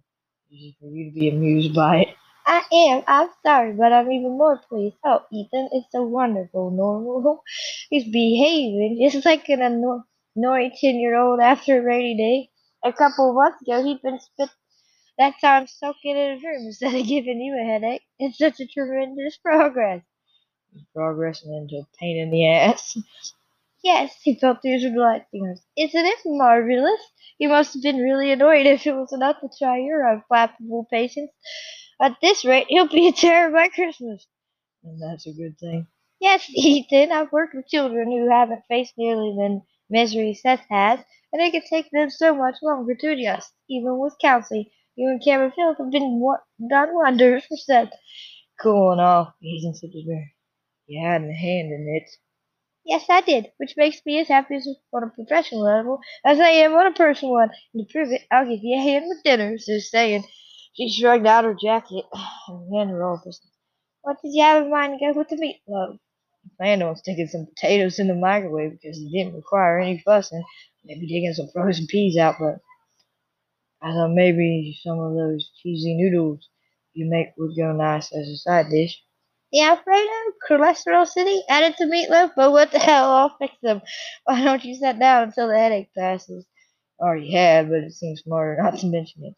Easy 0.50 0.76
for 0.80 0.86
you 0.88 1.10
to 1.10 1.14
be 1.14 1.30
amused 1.30 1.74
by 1.74 1.98
it. 2.02 2.08
I 2.46 2.62
am. 2.72 3.04
I'm 3.06 3.30
sorry, 3.44 3.72
but 3.72 3.92
I'm 3.92 4.10
even 4.12 4.38
more 4.38 4.58
pleased. 4.68 4.96
Oh, 5.04 5.22
Ethan, 5.32 5.70
it's 5.72 5.92
so 5.92 6.02
wonderful, 6.04 6.70
normal. 6.72 7.42
He's 7.90 8.04
behaving 8.04 8.98
just 9.10 9.24
like 9.26 9.48
an 9.48 9.62
annoying 9.62 10.72
ten-year-old 10.80 11.40
after 11.40 11.78
a 11.80 11.82
rainy 11.84 12.16
day. 12.16 12.50
A 12.84 12.92
couple 12.92 13.30
of 13.30 13.34
months 13.34 13.62
ago, 13.62 13.82
he'd 13.82 14.00
been 14.02 14.20
spent 14.20 14.50
that 15.18 15.34
time 15.40 15.66
soaking 15.66 16.16
in 16.16 16.34
his 16.34 16.44
room 16.44 16.66
instead 16.66 16.94
of 16.94 17.06
giving 17.06 17.40
you 17.40 17.58
a 17.60 17.64
headache. 17.64 18.04
It's 18.18 18.38
such 18.38 18.60
a 18.60 18.66
tremendous 18.66 19.36
progress. 19.38 20.02
progressing 20.94 21.52
into 21.54 21.76
a 21.76 21.86
pain 21.98 22.16
in 22.16 22.30
the 22.30 22.46
ass. 22.48 22.96
yes, 23.84 24.20
he 24.22 24.34
felt 24.34 24.62
tears 24.62 24.84
of 24.84 24.92
delight. 24.94 25.26
Isn't 25.32 26.06
it 26.06 26.18
marvelous? 26.24 27.00
You 27.38 27.48
must 27.50 27.74
have 27.74 27.82
been 27.82 27.98
really 27.98 28.32
annoyed 28.32 28.66
if 28.66 28.86
it 28.86 28.92
was 28.94 29.12
enough 29.12 29.40
to 29.40 29.48
try 29.58 29.78
your 29.78 30.02
unflappable 30.02 30.88
patience. 30.90 31.30
At 32.00 32.16
this 32.22 32.44
rate, 32.44 32.66
he'll 32.68 32.88
be 32.88 33.08
a 33.08 33.12
terror 33.12 33.50
by 33.52 33.68
Christmas. 33.68 34.26
And 34.84 35.00
that's 35.02 35.26
a 35.26 35.32
good 35.32 35.58
thing. 35.58 35.86
Yes, 36.20 36.48
Ethan, 36.50 37.12
I've 37.12 37.32
worked 37.32 37.54
with 37.54 37.68
children 37.68 38.10
who 38.10 38.30
haven't 38.30 38.64
faced 38.68 38.94
nearly 38.98 39.34
the 39.36 39.62
misery 39.90 40.34
Seth 40.34 40.64
has, 40.70 41.00
and 41.32 41.42
it 41.42 41.52
can 41.52 41.62
take 41.68 41.90
them 41.90 42.10
so 42.10 42.34
much 42.34 42.56
longer 42.62 42.94
to 42.94 43.12
adjust. 43.12 43.52
Even 43.68 43.98
with 43.98 44.16
counseling, 44.20 44.66
you 44.96 45.08
and 45.08 45.22
Cameron 45.24 45.52
Phillips 45.52 45.78
have 45.78 45.90
been 45.90 46.20
done 46.68 46.94
wonders 46.94 47.44
for 47.46 47.56
Seth. 47.56 47.92
Cooling 48.60 49.00
off, 49.00 49.34
Ethan 49.42 49.74
sipped 49.74 49.94
his 49.94 50.04
beer. 50.04 50.32
You 50.86 51.04
had 51.06 51.22
a 51.22 51.32
hand 51.32 51.72
in 51.72 51.86
it. 52.00 52.10
Yes, 52.84 53.06
I 53.08 53.22
did, 53.22 53.52
which 53.56 53.76
makes 53.76 54.04
me 54.04 54.20
as 54.20 54.28
happy 54.28 54.56
as 54.56 54.68
on 54.92 55.02
a 55.02 55.08
professional 55.08 55.62
level 55.62 56.00
as 56.24 56.38
I 56.38 56.50
am 56.50 56.74
on 56.74 56.86
a 56.86 56.92
personal 56.92 57.34
one. 57.34 57.50
And 57.72 57.86
to 57.88 57.92
prove 57.92 58.12
it, 58.12 58.22
I'll 58.30 58.46
give 58.48 58.60
you 58.62 58.76
a 58.76 58.82
hand 58.82 59.06
with 59.08 59.22
dinner, 59.24 59.58
so 59.58 59.78
saying. 59.78 60.24
She 60.74 60.90
shrugged 60.90 61.26
out 61.26 61.44
her 61.44 61.54
jacket 61.54 62.04
and 62.48 62.68
began 62.68 62.88
to 62.88 62.94
roll 62.94 63.16
business. 63.18 63.50
What 64.02 64.20
did 64.22 64.34
you 64.34 64.42
have 64.42 64.64
in 64.64 64.70
mind 64.70 64.98
to 64.98 65.12
go 65.12 65.18
with 65.18 65.28
the 65.28 65.36
meatloaf? 65.36 65.98
Planned 66.56 66.82
on 66.82 66.96
sticking 66.96 67.26
some 67.26 67.46
potatoes 67.46 67.98
in 67.98 68.08
the 68.08 68.14
microwave 68.14 68.72
because 68.72 68.98
it 69.00 69.10
didn't 69.10 69.34
require 69.34 69.80
any 69.80 69.98
fussing. 69.98 70.44
Maybe 70.84 71.06
digging 71.06 71.32
some 71.34 71.48
frozen 71.52 71.86
peas 71.86 72.16
out, 72.16 72.36
but 72.38 72.56
I 73.82 73.92
thought 73.92 74.12
maybe 74.14 74.78
some 74.82 74.98
of 74.98 75.14
those 75.14 75.50
cheesy 75.62 75.94
noodles 75.94 76.48
you 76.94 77.06
make 77.06 77.28
would 77.36 77.56
go 77.56 77.72
nice 77.72 78.12
as 78.12 78.28
a 78.28 78.36
side 78.36 78.70
dish. 78.70 79.02
The 79.52 79.60
Alfredo, 79.60 80.10
cholesterol 80.48 81.06
city, 81.06 81.42
added 81.48 81.76
to 81.76 81.84
meatloaf, 81.84 82.32
but 82.36 82.50
what 82.52 82.72
the 82.72 82.78
hell, 82.78 83.10
I'll 83.10 83.36
fix 83.38 83.54
them. 83.62 83.82
Why 84.24 84.42
don't 84.42 84.64
you 84.64 84.74
sit 84.74 84.98
down 84.98 85.24
until 85.24 85.48
the 85.48 85.58
headache 85.58 85.92
passes? 85.96 86.46
Already 87.00 87.32
have, 87.32 87.68
but 87.68 87.84
it 87.84 87.92
seems 87.92 88.22
smarter 88.22 88.56
not 88.62 88.78
to 88.78 88.86
mention 88.86 89.24
it. 89.24 89.34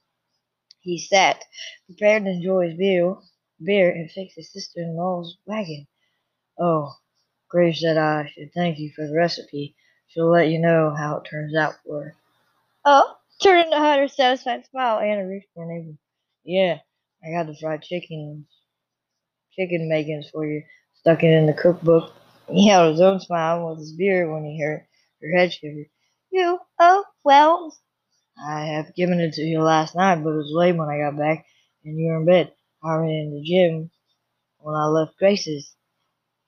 He 0.80 0.98
sat, 0.98 1.44
prepared 1.86 2.24
to 2.24 2.30
enjoy 2.30 2.68
his 2.68 2.78
beer, 2.78 3.16
beer 3.62 3.90
and 3.90 4.10
fix 4.10 4.34
his 4.34 4.52
sister-in-law's 4.52 5.38
wagon. 5.46 5.86
Oh, 6.58 6.94
Grace 7.48 7.80
said 7.80 7.96
I 7.96 8.28
should 8.28 8.52
thank 8.54 8.78
you 8.78 8.90
for 8.94 9.06
the 9.06 9.14
recipe. 9.14 9.76
She'll 10.08 10.30
let 10.30 10.48
you 10.48 10.58
know 10.60 10.94
how 10.96 11.18
it 11.18 11.28
turns 11.30 11.56
out 11.56 11.74
for 11.84 12.04
her. 12.04 12.16
Oh, 12.84 13.16
turning 13.42 13.70
to 13.70 13.78
hide 13.78 14.10
satisfied 14.10 14.66
smile, 14.66 15.00
Anna 15.00 15.26
reached 15.28 15.48
for 15.54 15.64
her 15.66 15.72
neighbor. 15.72 15.96
Yeah, 16.44 16.78
I 17.24 17.32
got 17.32 17.46
the 17.46 17.56
fried 17.56 17.82
chicken, 17.82 18.46
chicken 19.52 19.88
makings 19.88 20.30
for 20.30 20.46
you. 20.46 20.62
Stuck 20.94 21.22
it 21.22 21.32
in 21.32 21.46
the 21.46 21.52
cookbook. 21.52 22.12
He 22.48 22.68
held 22.68 22.92
his 22.92 23.00
own 23.00 23.20
smile 23.20 23.68
with 23.68 23.78
his 23.78 23.92
beer 23.92 24.32
when 24.32 24.44
he 24.44 24.60
heard 24.60 24.86
her 25.22 25.38
head 25.38 25.52
shiver. 25.52 25.86
You, 26.32 26.58
oh, 26.80 27.04
well, 27.24 27.76
I 28.38 28.66
have 28.66 28.94
given 28.96 29.20
it 29.20 29.34
to 29.34 29.42
you 29.42 29.60
last 29.62 29.94
night, 29.94 30.22
but 30.24 30.30
it 30.30 30.36
was 30.36 30.52
late 30.52 30.76
when 30.76 30.88
I 30.88 30.98
got 30.98 31.18
back, 31.18 31.46
and 31.84 31.98
you 31.98 32.08
were 32.08 32.18
in 32.18 32.26
bed. 32.26 32.52
I 32.84 32.96
ran 32.96 33.10
in 33.10 33.34
the 33.34 33.42
gym 33.42 33.90
when 34.58 34.74
I 34.74 34.86
left 34.86 35.18
Grace's. 35.18 35.75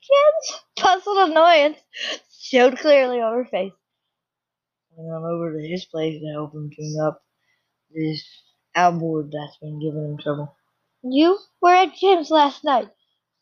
Jim's 0.09 0.61
puzzled 0.77 1.31
annoyance 1.31 1.79
showed 2.41 2.79
clearly 2.79 3.21
on 3.21 3.35
her 3.35 3.45
face. 3.45 3.73
I 4.93 5.03
went 5.03 5.25
over 5.25 5.53
to 5.53 5.69
his 5.69 5.85
place 5.85 6.21
to 6.21 6.33
help 6.33 6.55
him 6.55 6.71
tune 6.75 6.99
up 7.01 7.23
this 7.95 8.25
outboard 8.75 9.31
that's 9.33 9.57
been 9.59 9.81
giving 9.81 10.05
him 10.05 10.19
trouble. 10.19 10.57
You 11.03 11.39
were 11.61 11.75
at 11.75 11.95
Jim's 11.95 12.31
last 12.31 12.65
night. 12.65 12.89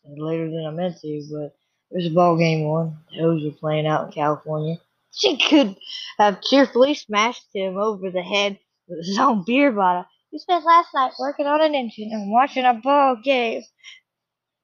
Later 0.05 0.49
than 0.49 0.65
I 0.65 0.71
meant 0.71 0.99
to, 1.01 1.27
but 1.31 1.55
was 1.89 2.05
a 2.05 2.09
ball 2.09 2.37
game 2.37 2.65
one. 2.65 2.97
The 3.11 3.23
O's 3.23 3.43
were 3.43 3.51
playing 3.51 3.87
out 3.87 4.05
in 4.05 4.11
California. 4.11 4.77
She 5.11 5.37
could 5.37 5.75
have 6.17 6.41
cheerfully 6.41 6.93
smashed 6.93 7.47
him 7.53 7.77
over 7.77 8.11
the 8.11 8.21
head 8.21 8.59
with 8.87 9.05
his 9.05 9.17
own 9.17 9.43
beer 9.45 9.71
bottle. 9.71 10.05
You 10.31 10.39
spent 10.39 10.65
last 10.65 10.89
night 10.93 11.13
working 11.19 11.47
on 11.47 11.61
an 11.61 11.73
engine 11.73 12.09
and 12.11 12.31
watching 12.31 12.65
a 12.65 12.73
ball 12.75 13.15
game. 13.23 13.63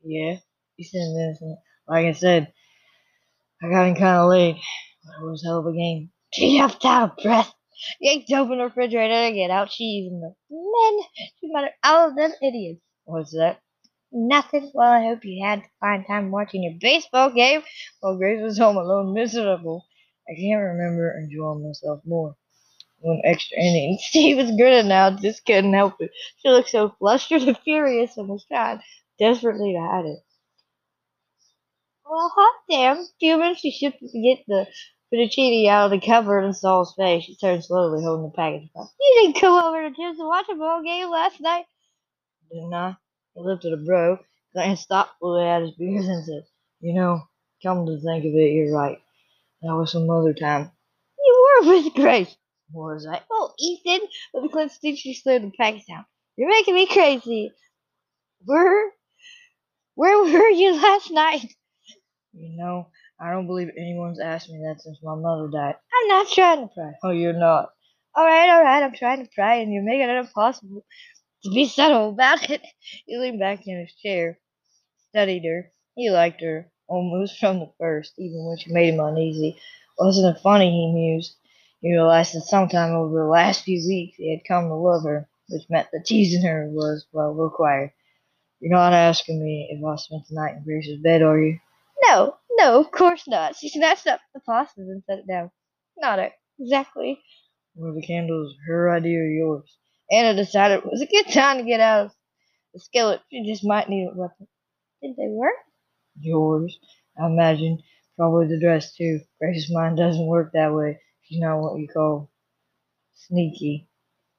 Yeah, 0.04 0.38
Ethan 0.78 1.16
Vincent. 1.18 1.58
Like 1.88 2.08
I 2.08 2.12
said, 2.14 2.54
I 3.64 3.70
got 3.70 3.88
in 3.88 3.96
kind 3.96 4.18
of 4.18 4.30
late. 4.30 4.58
It 4.58 5.24
was 5.24 5.44
a 5.44 5.48
hell 5.48 5.60
of 5.60 5.68
a 5.68 5.74
game. 5.74 6.12
She 6.34 6.60
left 6.62 6.86
out 6.86 7.12
of 7.12 7.24
breath. 7.24 7.54
Yanked 8.02 8.32
open 8.34 8.58
the 8.60 8.66
refrigerator 8.66 9.28
to 9.30 9.36
get 9.36 9.52
out 9.52 9.70
cheese 9.70 10.12
and 10.12 10.22
the 10.24 10.36
men. 10.52 11.06
She 11.40 11.48
muttered, 11.52 11.72
all 11.84 12.10
of 12.10 12.16
them 12.16 12.32
idiots. 12.42 12.82
What's 13.06 13.32
that? 13.34 13.60
Nothing. 14.12 14.72
Well, 14.74 14.92
I 14.92 15.04
hope 15.04 15.26
you 15.26 15.44
had 15.46 15.64
to 15.64 15.70
find 15.80 16.06
time 16.08 16.32
watching 16.32 16.64
your 16.64 16.74
baseball 16.80 17.32
game 17.32 17.64
while 18.00 18.18
Grace 18.18 18.42
was 18.42 18.58
home 18.60 18.78
alone, 18.78 19.14
miserable. 19.14 19.86
I 20.30 20.36
can't 20.36 20.62
remember 20.62 21.18
enjoying 21.20 21.68
myself 21.68 22.02
more. 22.06 22.36
One 23.00 23.22
extra 23.26 23.58
inning. 23.60 24.00
She 24.02 24.36
was 24.36 24.52
grinning 24.58 24.90
now, 24.90 25.16
just 25.18 25.46
couldn't 25.46 25.74
help 25.74 25.96
it. 26.02 26.12
She 26.42 26.50
looked 26.50 26.70
so 26.70 26.96
flustered 27.00 27.44
and 27.44 27.58
furious 27.60 28.18
and 28.18 28.30
was 28.30 28.46
trying 28.46 28.82
desperately 29.20 29.74
to 29.74 29.80
hide 29.82 30.06
it. 30.06 30.20
Well, 32.14 32.32
hot 32.36 32.56
damn. 32.70 33.08
Minutes 33.40 33.62
she 33.62 33.72
to 34.12 34.22
get 34.22 34.46
the 34.48 34.68
fettuccine 35.12 35.68
out 35.68 35.92
of 35.92 36.00
the 36.00 36.06
cupboard 36.06 36.42
and 36.46 36.56
saw 36.56 36.82
his 36.82 36.94
face. 36.96 37.24
She 37.24 37.36
turned 37.38 37.66
slowly, 37.66 38.04
holding 38.04 38.28
the 38.28 38.36
package. 38.36 38.70
You 38.76 39.22
didn't 39.24 39.42
come 39.42 39.64
over 39.64 39.82
to 39.82 39.96
Jim's 39.96 40.20
to 40.20 40.28
watch 40.28 40.46
a 40.52 40.56
ball 40.56 40.84
game 40.84 41.10
last 41.10 41.42
night, 41.42 41.66
didn't 42.52 42.74
I? 42.74 42.98
He 43.36 43.42
lifted 43.42 43.74
a 43.74 43.78
brow, 43.78 44.20
glanced 44.54 44.90
thoughtfully 44.90 45.48
at 45.48 45.64
his 45.64 45.72
beard, 45.72 46.06
and 46.06 46.26
said, 46.26 46.44
You 46.82 46.94
know, 46.94 47.24
come 47.64 47.88
to 47.88 48.00
think 48.00 48.26
of 48.26 48.36
it, 48.36 48.54
you're 48.54 48.76
right. 48.76 49.00
That 49.64 49.76
was 49.76 49.92
some 49.92 50.10
other 50.10 50.36
time. 50.36 50.72
You 51.18 51.62
were 51.64 51.70
with 51.74 51.94
Grace. 51.96 52.36
Was 52.74 53.08
I? 53.08 53.22
Oh, 53.32 53.54
Ethan! 53.60 54.08
With 54.34 54.46
a 54.46 54.50
clenched 54.50 54.82
teeth, 54.82 55.00
she 55.00 55.16
slowed 55.16 55.44
the 55.44 55.52
package 55.58 55.88
down. 55.88 56.06
You're 56.38 56.50
making 56.50 56.76
me 56.76 56.88
crazy. 56.88 57.52
Where, 58.46 58.92
where 59.96 60.20
were 60.24 60.50
you 60.50 60.74
last 60.82 61.12
night? 61.12 61.54
You 62.34 62.58
know, 62.58 62.88
I 63.20 63.32
don't 63.32 63.48
believe 63.48 63.70
anyone's 63.78 64.20
asked 64.20 64.50
me 64.50 64.60
that 64.66 64.82
since 64.82 65.00
my 65.04 65.16
mother 65.16 65.50
died. 65.50 65.76
I'm 65.94 66.08
not 66.08 66.28
trying 66.32 66.68
to 66.68 66.74
pry. 66.74 66.94
Oh, 67.04 67.12
you're 67.12 67.34
not. 67.34 67.70
All 68.16 68.26
right, 68.26 68.50
all 68.50 68.64
right, 68.64 68.84
I'm 68.84 68.94
trying 68.96 69.24
to 69.24 69.32
pry, 69.34 69.56
and 69.58 69.74
you're 69.74 69.84
making 69.84 70.10
it 70.10 70.18
impossible 70.18 70.86
to 71.44 71.50
be 71.52 71.68
subtle 71.68 72.10
about 72.10 72.50
it. 72.50 72.62
He 73.08 73.18
leaned 73.18 73.40
back 73.40 73.68
in 73.68 73.80
his 73.80 73.94
chair, 73.96 74.40
studied 75.10 75.46
her. 75.46 75.72
He 75.96 76.10
liked 76.12 76.42
her 76.42 76.72
almost 76.88 77.40
from 77.40 77.60
the 77.60 77.72
first, 77.80 78.14
even 78.18 78.46
when 78.46 78.58
she 78.58 78.74
made 78.74 78.94
him 78.94 79.00
uneasy. 79.00 79.58
Wasn't 79.98 80.36
it 80.36 80.42
funny, 80.42 80.72
he 80.72 80.94
mused. 80.94 81.36
He 81.82 81.92
realized 81.92 82.34
that 82.36 82.42
sometime 82.42 82.94
over 82.94 83.20
the 83.20 83.26
last 83.30 83.64
few 83.64 83.86
weeks 83.88 84.18
he 84.18 84.32
had 84.32 84.48
come 84.48 84.70
to 84.70 84.76
love 84.76 85.04
her, 85.04 85.28
which 85.50 85.70
meant 85.70 85.90
that 85.94 86.06
teasing 86.06 86.44
her 86.44 86.70
was, 86.70 87.06
well, 87.12 87.34
required. 87.34 87.92
You're 88.60 88.72
not 88.72 88.94
asking 88.94 89.44
me 89.44 89.70
if 89.72 89.84
I 89.84 89.96
spent 89.98 90.28
the 90.30 90.36
night 90.36 90.56
in 90.58 90.64
Grace's 90.64 91.02
bed, 91.02 91.22
are 91.22 91.40
you? 91.40 91.60
No, 92.08 92.36
no, 92.60 92.80
of 92.80 92.92
course 92.92 93.28
not. 93.28 93.56
She 93.56 93.70
snatched 93.70 94.08
up 94.08 94.20
the 94.34 94.42
pastas 94.48 94.78
and 94.78 95.04
set 95.10 95.20
it 95.20 95.28
down. 95.28 95.52
Not 95.98 96.20
exactly. 96.60 97.22
Were 97.76 97.94
the 97.94 98.06
candles 98.06 98.56
her 98.68 98.92
idea 98.94 99.20
or 99.20 99.28
yours? 99.28 99.78
Anna 100.12 100.36
decided 100.36 100.80
it 100.80 100.86
was 100.86 101.02
a 101.02 101.08
good 101.08 101.28
time 101.32 101.58
to 101.58 101.64
get 101.64 101.80
out 101.80 102.06
of 102.06 102.12
the 102.74 102.80
skillet. 102.80 103.22
She 103.32 103.46
just 103.46 103.66
might 103.66 103.90
need 103.90 104.08
a 104.08 104.16
weapon. 104.16 104.48
Did 105.02 105.16
they 105.16 105.28
work? 105.28 105.56
Yours, 106.20 106.78
I 107.20 107.26
imagine. 107.26 107.80
Probably 108.18 108.48
the 108.48 108.60
dress 108.60 108.96
too. 108.96 109.22
Grace's 109.40 109.72
mind 109.72 109.98
doesn't 109.98 110.28
work 110.28 110.52
that 110.54 110.74
way. 110.74 111.00
She's 111.24 111.40
not 111.40 111.60
what 111.60 111.80
you 111.80 111.88
call 111.88 112.30
sneaky. 113.14 113.90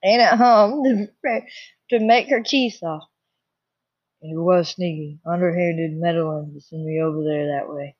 Ain't 0.04 0.22
at 0.22 0.38
home 0.38 0.84
to, 0.84 1.40
to 1.90 2.04
make 2.04 2.28
her 2.28 2.42
cheese 2.42 2.78
sauce. 2.78 3.04
And 4.24 4.32
it 4.32 4.40
was 4.40 4.70
sneaky, 4.70 5.20
underhanded 5.26 5.98
meddling 5.98 6.54
to 6.54 6.60
send 6.62 6.86
me 6.86 6.98
over 6.98 7.22
there 7.22 7.58
that 7.58 7.68
way. 7.68 7.94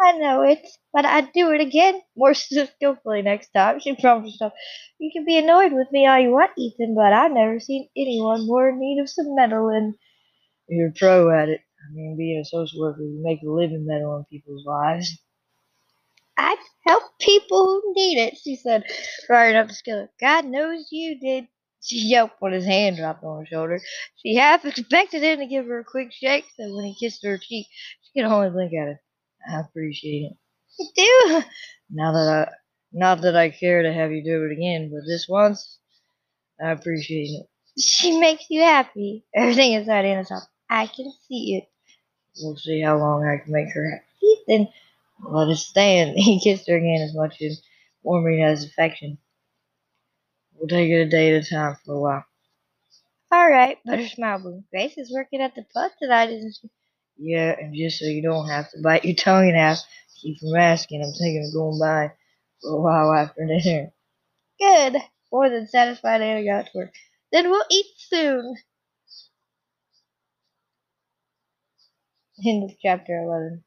I 0.00 0.18
know 0.18 0.42
it, 0.42 0.66
but 0.92 1.04
I'd 1.04 1.32
do 1.32 1.52
it 1.52 1.60
again, 1.60 2.00
more 2.16 2.34
skillfully 2.34 3.22
next 3.22 3.50
time, 3.52 3.78
she 3.78 3.94
promised 3.94 4.34
herself. 4.34 4.52
You 4.98 5.12
can 5.12 5.24
be 5.24 5.38
annoyed 5.38 5.72
with 5.72 5.86
me 5.92 6.08
all 6.08 6.18
you 6.18 6.32
want, 6.32 6.50
Ethan, 6.58 6.96
but 6.96 7.12
I've 7.12 7.30
never 7.30 7.60
seen 7.60 7.88
anyone 7.96 8.48
more 8.48 8.70
in 8.70 8.80
need 8.80 9.00
of 9.00 9.08
some 9.08 9.36
meddling. 9.36 9.94
You're 10.68 10.88
a 10.88 10.92
pro 10.92 11.30
at 11.30 11.48
it. 11.48 11.60
I 11.88 11.94
mean, 11.94 12.16
being 12.18 12.40
a 12.40 12.44
social 12.44 12.80
worker, 12.80 13.02
you 13.02 13.22
make 13.22 13.40
a 13.42 13.48
living 13.48 13.86
meddling 13.86 14.24
people's 14.28 14.66
lives. 14.66 15.22
I 16.36 16.56
help 16.84 17.04
people 17.20 17.64
who 17.64 17.92
need 17.94 18.18
it, 18.18 18.38
she 18.38 18.56
said, 18.56 18.82
firing 19.28 19.54
up 19.54 19.68
the 19.68 19.74
skillet. 19.74 20.10
God 20.20 20.46
knows 20.46 20.88
you 20.90 21.20
did. 21.20 21.46
She 21.82 22.08
yelped 22.08 22.36
when 22.40 22.52
his 22.52 22.66
hand 22.66 22.96
dropped 22.96 23.24
on 23.24 23.40
her 23.40 23.46
shoulder. 23.46 23.80
She 24.16 24.36
half 24.36 24.64
expected 24.64 25.22
him 25.22 25.38
to 25.40 25.46
give 25.46 25.66
her 25.66 25.80
a 25.80 25.84
quick 25.84 26.12
shake, 26.12 26.46
so 26.56 26.74
when 26.76 26.84
he 26.86 26.94
kissed 26.98 27.24
her 27.24 27.38
cheek, 27.38 27.66
she 28.02 28.20
could 28.20 28.30
only 28.30 28.50
blink 28.50 28.72
at 28.74 28.88
him. 28.88 28.98
I 29.48 29.60
appreciate 29.60 30.32
it. 30.32 30.36
You 30.78 30.88
do? 30.96 31.42
Now 31.90 32.12
that 32.12 32.48
I, 32.48 32.52
not 32.92 33.22
that 33.22 33.36
I 33.36 33.50
care 33.50 33.82
to 33.82 33.92
have 33.92 34.12
you 34.12 34.24
do 34.24 34.44
it 34.44 34.52
again, 34.52 34.90
but 34.92 35.06
this 35.06 35.26
once, 35.28 35.78
I 36.62 36.70
appreciate 36.70 37.30
it. 37.30 37.46
She 37.80 38.18
makes 38.20 38.46
you 38.50 38.62
happy. 38.62 39.24
Everything 39.34 39.72
inside 39.72 40.04
Anna's 40.04 40.30
up. 40.30 40.44
I 40.70 40.86
can 40.86 41.12
see 41.28 41.56
it. 41.58 41.68
We'll 42.40 42.56
see 42.56 42.80
how 42.80 42.98
long 42.98 43.24
I 43.26 43.42
can 43.42 43.52
make 43.52 43.72
her 43.74 43.90
happy. 43.90 44.04
Ethan, 44.22 44.68
let 45.24 45.48
us 45.48 45.66
stand. 45.66 46.14
He 46.16 46.40
kissed 46.40 46.68
her 46.68 46.76
again 46.76 47.02
as 47.02 47.14
much 47.14 47.42
as 47.42 47.62
warming 48.02 48.42
as 48.42 48.64
affection. 48.64 49.18
We'll 50.60 50.68
take 50.68 50.90
it 50.90 51.06
a 51.06 51.08
day 51.08 51.34
at 51.34 51.42
a 51.42 51.48
time 51.50 51.76
for 51.86 51.94
a 51.94 52.00
while. 52.00 52.24
All 53.32 53.48
right, 53.50 53.78
Butter 53.86 54.06
smiled. 54.06 54.42
Blue. 54.42 54.62
Grace 54.70 54.98
is 54.98 55.10
working 55.10 55.40
at 55.40 55.54
the 55.54 55.64
pub 55.72 55.90
tonight, 55.98 56.28
isn't 56.28 56.58
she? 56.60 56.68
Yeah, 57.16 57.56
and 57.58 57.74
just 57.74 57.98
so 57.98 58.04
you 58.04 58.20
don't 58.20 58.48
have 58.48 58.70
to 58.72 58.82
bite 58.82 59.06
your 59.06 59.14
tongue 59.16 59.48
in 59.48 59.54
half, 59.54 59.78
keep 60.20 60.38
from 60.38 60.54
asking, 60.54 61.02
I'm 61.02 61.12
thinking 61.12 61.46
of 61.46 61.54
going 61.54 61.78
by 61.80 62.12
for 62.60 62.76
a 62.76 62.80
while 62.80 63.14
after 63.14 63.46
dinner. 63.46 63.90
Good. 64.60 65.00
More 65.32 65.48
than 65.48 65.66
satisfied 65.66 66.20
Anna 66.20 66.44
got 66.44 66.66
to 66.66 66.78
work. 66.78 66.92
Then 67.32 67.48
we'll 67.48 67.64
eat 67.70 67.86
soon. 67.96 68.56
End 72.44 72.64
of 72.64 72.76
chapter 72.82 73.18
11. 73.18 73.64